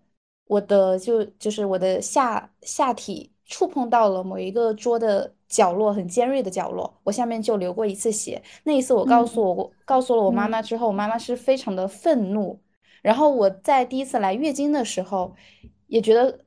[0.47, 8.43] 我的就就是我的下下体触碰到了某一个桌的角落，很尖锐的角落，我下面就流过一次血。
[8.65, 12.61] 那一次我告诉我告诉了我妈妈之后，我妈妈是非常的愤怒。
[13.03, 15.35] 然后我在第一次来月经的时候，
[15.87, 16.45] 也觉得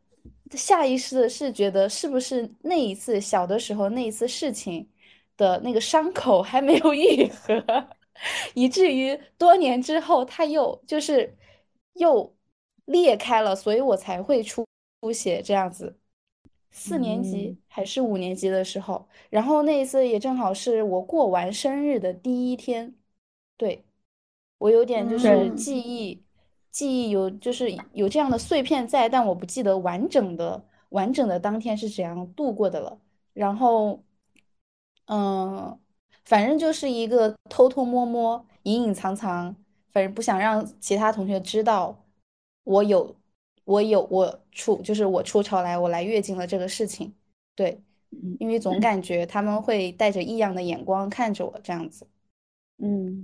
[0.51, 4.87] 下意识的是觉得是不是那一次小的时候那一次事情
[5.35, 7.87] 的那个伤口还没有愈合，
[8.53, 11.35] 以至于多年之后它又就是
[11.93, 12.35] 又
[12.85, 14.65] 裂开了，所以我才会出
[15.01, 15.97] 出血这样子。
[16.75, 22.95] 四年级还是五年级的时候，然后那一次也正好是我过完生日的第一天，
[23.57, 23.85] 对
[24.57, 26.22] 我有点就是记忆。
[26.73, 32.99] 记忆有就是有这样的碎片在，但我不记得完整的完整的当天是怎样度过的了。
[33.33, 34.03] 然后，
[35.05, 35.79] 嗯，
[36.25, 39.55] 反正就是一个偷偷摸摸、隐隐藏藏，
[39.91, 42.03] 反正不想让其他同学知道
[42.63, 43.15] 我有
[43.65, 47.13] 我有我出就是我出潮来我来月经了这个事情。
[47.55, 47.79] 对，
[48.39, 52.07] 因为总感觉他们会带着异样的眼光看着我这样子。
[52.77, 53.23] 嗯。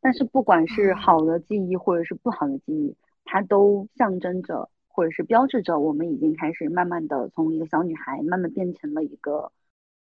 [0.00, 9.52] 但是不管是好的记忆或者是不好的记忆，它都象征着或者是标志着我们已经开始慢慢的从一个小女孩慢慢变成了一个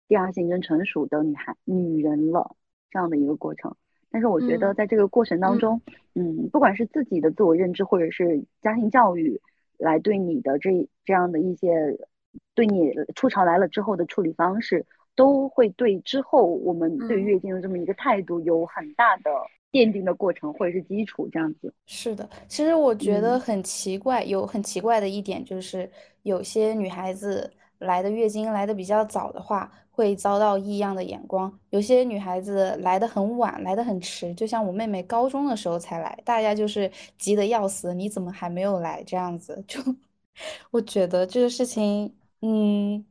[0.06, 2.54] 第二性征成熟的女孩女人了
[2.90, 3.74] 这样的一个过程。
[4.10, 5.82] 但是我觉得在这个过程当中，
[6.14, 9.40] 嗯，不管是自己的自我认知或者是家庭教育
[9.76, 11.98] 来对你的这这样的一些
[12.54, 19.30] 对你初潮来了之后的处理方式，都会对之后我们对月经的这么一个态度有很大的。
[19.70, 22.28] 奠定的过程或者是基础这样子，是的。
[22.48, 25.90] 其实我觉得很奇怪，有很奇怪的一点就是，
[26.22, 39.02] 有些女孩子来的月经来的比较早的话，会遭到异样的眼光；有些女孩子来的很晚，来的很迟，就像我妹妹高中的时候才来，大家就是急得要死，你怎么还没有来？
[39.04, 39.80] 这样子，就
[40.70, 43.04] 我觉得这个事情，嗯。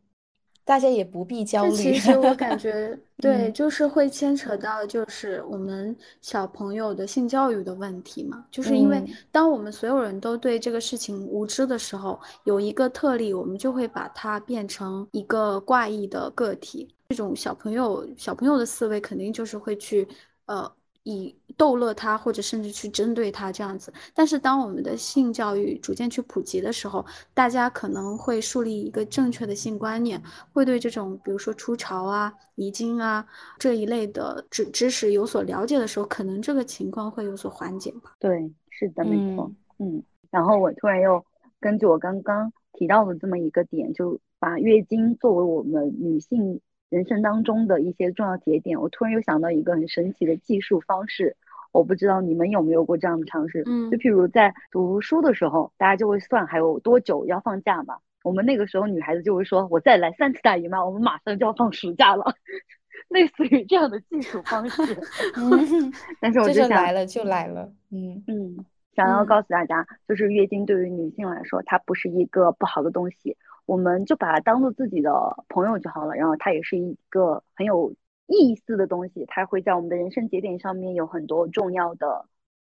[0.67, 1.71] 大家也不必焦虑。
[1.71, 8.43] 其实我感 觉，对，就是会牵扯到就是我们小朋友的性教育的问题嘛。
[8.51, 9.01] 就是因为
[9.31, 16.93] 当我们所有人都对这个事情无知的时候，有一个特例，我们就会把它变成一个怪异的个体。
[17.07, 20.05] 这种小朋友小朋友的思维肯定就是会去，
[20.47, 20.69] 呃。
[21.09, 23.93] 以逗乐他，或者甚至去针对他这样子。
[24.13, 33.25] 但是，当我们的性教育逐渐去普及的时候，大家可能会树立一个正确的性观念，会对这种比如说初潮啊、遗精啊
[33.57, 38.11] 这一类的知知识有所了解的时候，可能这个情况会有所缓解吧。
[38.19, 39.49] 对，是的，没错。
[39.79, 41.23] 嗯，然后我突然又
[41.61, 46.59] 根据我刚刚提到的这么一个点，就把月经作为我们女性。
[46.89, 51.35] 人生当中的一些重要节点，我突然又想到一个很神奇的计数方式，
[51.71, 53.63] 我不知道你们有没有过这样的尝试。
[53.65, 57.97] 嗯就譬如在读书的时候，大家就会算还有多久要放假嘛。
[58.23, 62.25] 我们那个时候女孩子就会说，我再来三次大姨妈，我们马上就要放暑假了，
[63.09, 64.81] 类似于这样的计数方式。
[65.37, 68.65] 嗯， 但是我这就想就来了就来了，嗯嗯，
[68.95, 73.37] 想要嗯告诉大家，就是月经对于女性来说，它不是一个不好的东西，
[73.67, 75.11] 我们就把它当做自己的
[75.49, 76.15] 朋友就好了。
[76.15, 77.93] 然后它也是一个很有
[78.25, 82.25] 意思的东西，它会在我们的人生节点上面有很多重要的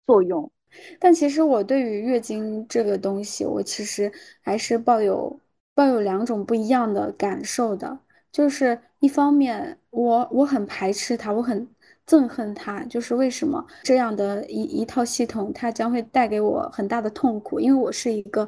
[0.07, 0.53] 作用。
[1.01, 5.41] 但其实我对于月经这个东西，我其实还是抱有
[5.75, 7.99] 抱有两种不一样的感受的。
[8.31, 11.67] 就是一方面，我我很排斥它，我很
[12.07, 18.47] 憎恨它，就是为什么这样的一一套系统，它将会带给我很大的痛苦，因为我是一个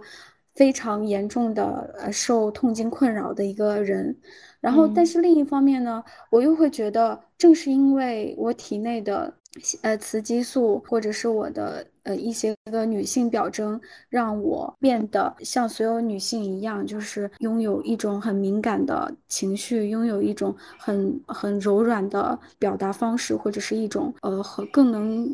[0.54, 4.16] 非常严重的呃受痛经困扰的一个人。
[4.60, 9.32] 然后，但嗯是另一方面呢，我又会觉得，正是因为我体内的
[9.80, 13.80] 呃雌激素，或者是我的呃一些个女性表征，
[14.10, 25.26] 让我变得像所有女性一样，就是拥有一种很敏感的情绪，拥有一种很很柔软的表达方式，或者是一种呃和更能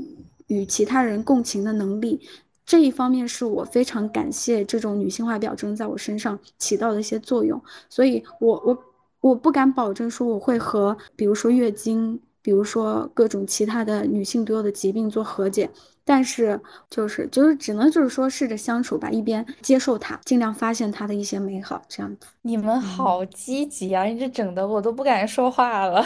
[0.47, 2.21] 与其他人共情的能力。
[2.67, 8.77] 这一方面是我非常感谢这种女性化表征在我身上起到的一些作用，所以我我
[9.21, 15.71] 我不敢保证说我会和比如说月经，比如说各种其他的女性独有的疾病做和解，
[16.05, 16.61] 但是
[16.91, 22.27] 就是就是只能就是说试着相处吧，一边接受它，尽量发现它的一些美好，这样子。
[22.43, 24.05] 你们好积极啊！
[24.05, 26.05] 你这整的我都不敢说话了，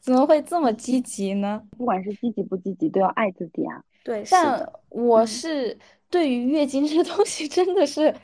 [0.00, 1.62] 怎么会这么积极呢？
[1.76, 3.82] 不管是积极不积极，都要爱自己啊。
[4.04, 5.78] 对，但，我嗯是
[6.08, 8.14] 对于月经这东西真的是，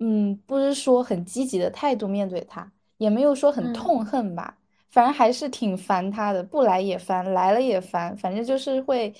[0.00, 4.58] 嗯，不是说很积极的态度面对它，也没有说很嗯痛恨吧，
[4.90, 9.14] 反正还是挺烦它的，不来也烦，来了也烦，反正就是会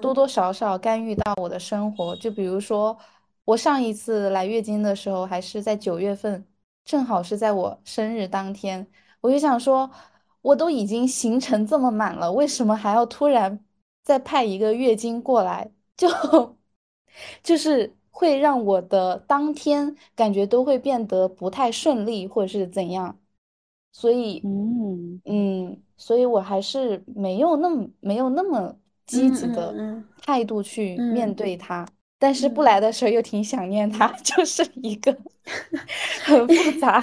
[0.00, 2.14] 多嗯多少少干预到我的生活。
[2.16, 2.96] 就比如说，
[3.46, 6.44] 我上一次来月经的时候，还是在九月份，
[6.84, 8.86] 正好是在我生日当天，
[9.22, 9.90] 我就想说，
[10.44, 13.64] 我都已经行程这么满了，为什么还要突然
[14.02, 15.70] 再派一个月经过来？
[15.96, 16.08] 就
[17.42, 23.18] 就是会让我的当天感觉都会变得不太顺利，或者是怎样。
[23.92, 28.76] 所以，嗯，嗯，所以我还是没有那么没有那么
[29.06, 31.86] 积极嗯的嗯态度去面嗯对他。
[32.18, 35.16] 但是不嗯来的时候又挺想念他， 就是一个
[36.24, 37.00] 很复杂、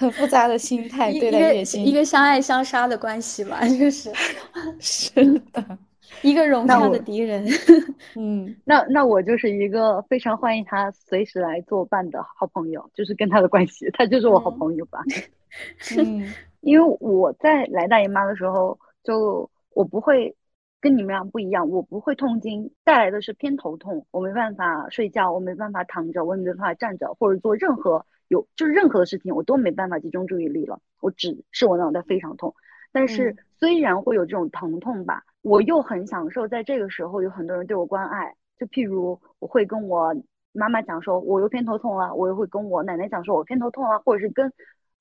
[0.00, 1.84] 很复杂的心态对一一个待月经。
[1.84, 4.10] 一个相爱相杀的关系吧，就是
[4.80, 5.12] 是
[5.52, 5.78] 的，
[6.22, 7.46] 一个融洽的敌人。
[8.16, 15.00] 嗯，那那我就是一个非常欢迎他随时来作伴的好朋友，就是跟他的关系，他就是我好嗯朋友吧。
[15.98, 16.32] 嗯
[16.62, 20.34] 因为我在来大姨妈的时候，就我不会
[20.80, 32.54] 跟你们俩不一样，我不会痛经，带来的是偏头痛，我没办法睡觉，我没办法躺着，我也没办法站着，或者做任何有就是任何的事情，我都没办法集中注意力了，我只是我脑袋非常痛。
[32.92, 33.36] 但是嗯。
[33.60, 40.16] 虽然会有这种疼痛吧，我又很享受在这个时候有很多人对我关爱，就譬如我会跟我
[40.52, 44.50] 妈妈讲说，我又偏头痛了，我又会跟我奶奶讲说我偏头痛了，或者是跟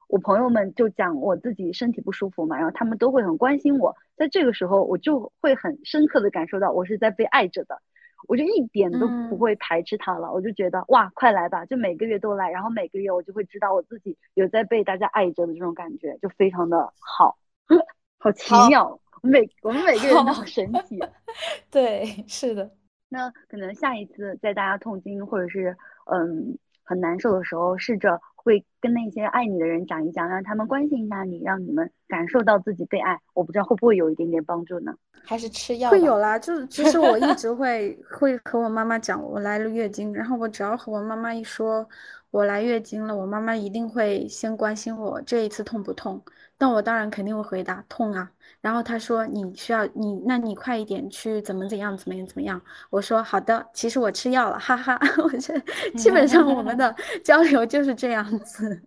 [0.09, 7.81] 我朋友们就讲我自己身体不舒服嘛，然后他们都会很关心我，在这个时候我就会很深刻的感受到我是在被爱着的，
[8.27, 17.37] 我就一点都不嗯会排斥它了，我就觉得哇，快来吧，就每个月都来，然后每个月我就会知道我自己有在被大家爱着的这种感觉，就非常的好，
[18.19, 20.99] 好奇妙，每我们每个人都好好神奇。
[21.71, 22.71] 对，是的，
[23.07, 25.75] 那可能下一次在大家痛经或者是
[26.11, 26.57] 嗯
[26.89, 33.19] 很难受的时候，试着会跟那些爱你的人讲一讲，让他们关心一下你，让你们感受到自己被爱。
[33.35, 34.95] 我不知道会不会有一点点帮助呢？
[35.23, 41.87] 还是吃药会有啦，就是其实我一直会 会和我妈妈讲我来了月经，然后我只要和我妈妈一说
[42.31, 46.19] 我来月经了，我妈妈一定会先关心我这一次痛不痛，
[46.57, 48.31] 但我当然肯定会回答痛啊。
[48.61, 52.61] 然后他说你需要你，那你快一点去怎么怎样怎么样怎么样。
[52.89, 54.99] 我说好的，其实我吃药了，哈哈。
[55.23, 55.61] 我觉得
[55.97, 58.81] 基本上我们的 交流就是这样子。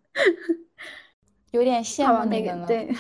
[1.52, 2.66] 有点羡慕你们了。
[2.66, 2.94] 每个对。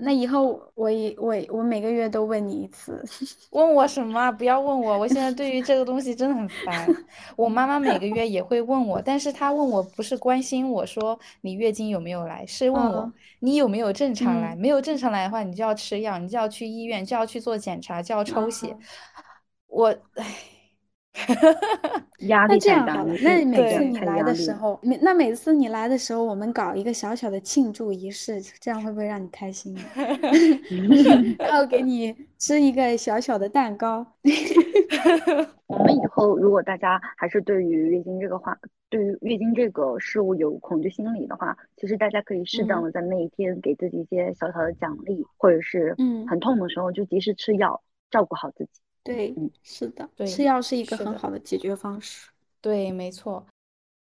[0.00, 3.02] 那以后我也我我每个月都问你一次。
[3.52, 4.32] 问我什么啊？
[4.32, 6.88] 不要问我，我现在对于这个东西真的很烦。
[7.36, 14.54] 我妈妈每个月也会问我，但是她问我不是关心我说你月经有没有来，是问我嗯你有没有正常来。
[14.54, 18.68] 嗯没有正常来的话，你就要吃药，你就要去医院，就要去做检查，就要抽血。
[18.68, 18.78] 嗯
[19.68, 20.26] 我唉，
[22.28, 29.80] 压那力太大这样好了，那嗯每次你来的时候，每那每次你来的时候，我们搞一个小小的庆祝仪式，这样会不会让你开心呢？
[31.38, 34.06] 然后给 你吃一个小小的蛋糕。
[35.66, 38.56] 我们以后如果大家还是对于月经这个话，
[38.88, 48.80] 对于月经这个事物有恐惧心理的话，其实大家可以适当嗯的在那一天给自己一些小小的奖励，或者是嗯很痛的时候就及时吃药，照顾好自己。
[49.04, 52.30] 对嗯，是的，对吃药是一个很好的解决方式。
[52.60, 53.44] 对，没错。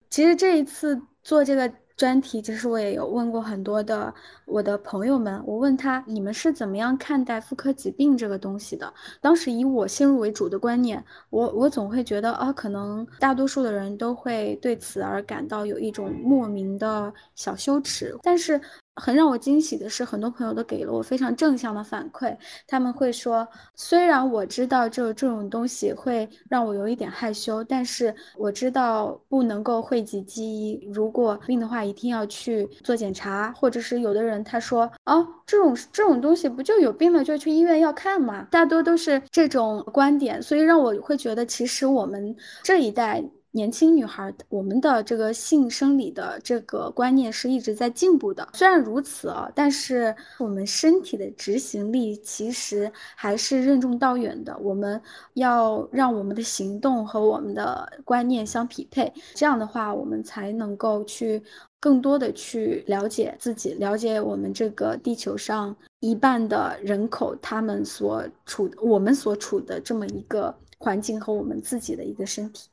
[0.09, 4.15] 其实这一次做这个专题，其实我也有问过很多的
[4.47, 8.91] 我的朋友们，我问他你们是怎么样看待妇科疾病这个东西的？
[9.21, 18.59] 当时以我先入为主的观念，我我总会觉得啊，可能大多数的人都会对此而感到有一种莫名的小羞耻，但是。
[18.99, 22.37] 很让我惊喜的是，很多朋友都给了我非常正向的反馈。
[22.67, 30.89] 他们会说，虽然我知道这这种东西会让我有一点害羞，但是我知道不能够讳疾忌医。
[30.93, 38.47] 如果病的话，一定要去做检查，或者是有的人他说，哦，这种这种东西不就有病了就去医院要看嘛？
[38.51, 43.25] 大多都是这种观点，所以让我会觉得，其实我们这一代。
[43.51, 48.47] 年轻女孩，我们的这个性生理的这个观念是一直在进步的。
[48.53, 54.57] 虽然如此啊，但是我们身体的执行力其实还是任重道远的。
[54.59, 55.01] 我们
[55.35, 61.43] 要让我们的行动和我们的观念相匹配，这样的话，我们才能够去
[61.81, 72.69] 更多的去了解自己，了解我们这个地球上一半的人口，他们所处，我们所处的这么一个环境和我们自己的一个身体。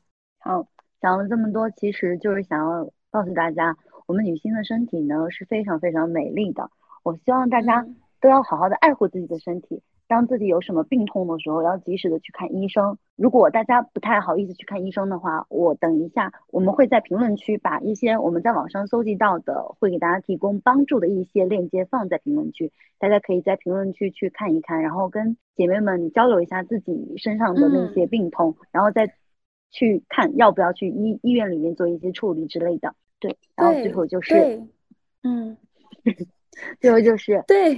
[0.46, 0.64] 好，
[1.00, 6.70] 讲了这么多，其实就是想要告诉大家，我们女性的身体呢是非常非常美丽的。
[7.02, 12.96] 我希望大家嗯都要好好的爱护自己的身体，当自己有什么病痛的时候，要及时的去看医生。
[13.16, 22.70] 如果大家不太好意思去看医生的话，我等一下我们会在评论区把一些我们在网上搜集到的，会给大家提供帮助的一些链接放在评论区，
[23.00, 29.12] 大家可以在评论区去看一看，然后跟姐妹们交流一下自己身上的那些病痛，然后再。
[29.70, 34.62] 去看要不要去医医院里面做一些处理之类的，对，然后最后就是，
[35.22, 35.56] 嗯，
[36.80, 37.74] 最后就是，对，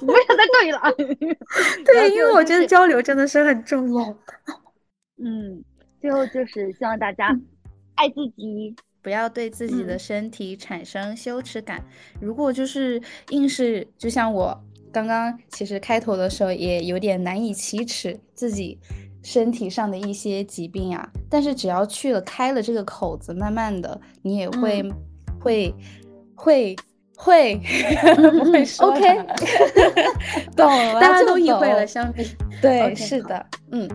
[0.00, 0.80] 不要再对了，
[1.84, 4.16] 对，因为我觉得交流真的是很重要。
[5.20, 5.64] 嗯，
[6.00, 7.36] 最后就是希望大家
[7.96, 11.84] 爱自己，不要对自己的嗯身体产生羞耻感。
[12.20, 18.78] 如果就是硬是，就像我刚刚其实开头的时候也有点难以启齿自己。
[19.22, 24.92] 身体上的一些疾病啊，但是只要去了开了这个口子，慢慢的你也会、 嗯、
[25.40, 25.74] 会
[26.34, 26.76] 会
[27.16, 27.60] 会
[28.52, 29.00] 会说，OK，
[30.56, 31.86] 懂了，大家都意会了。
[31.86, 32.24] 相比，
[32.62, 33.88] 对， okay, 是的，嗯。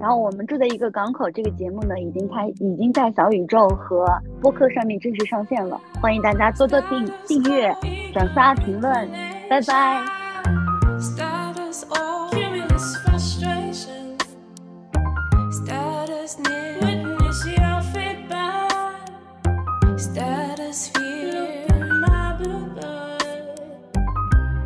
[0.00, 4.06] 然后我们住的一个港口，这个节目呢已经开，已经在小宇宙和
[4.40, 7.70] 播客上面正式上线了，欢迎大家多多订订阅、
[8.10, 9.08] 转发、评论，
[9.50, 11.29] 拜拜。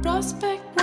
[0.02, 0.73] Prospect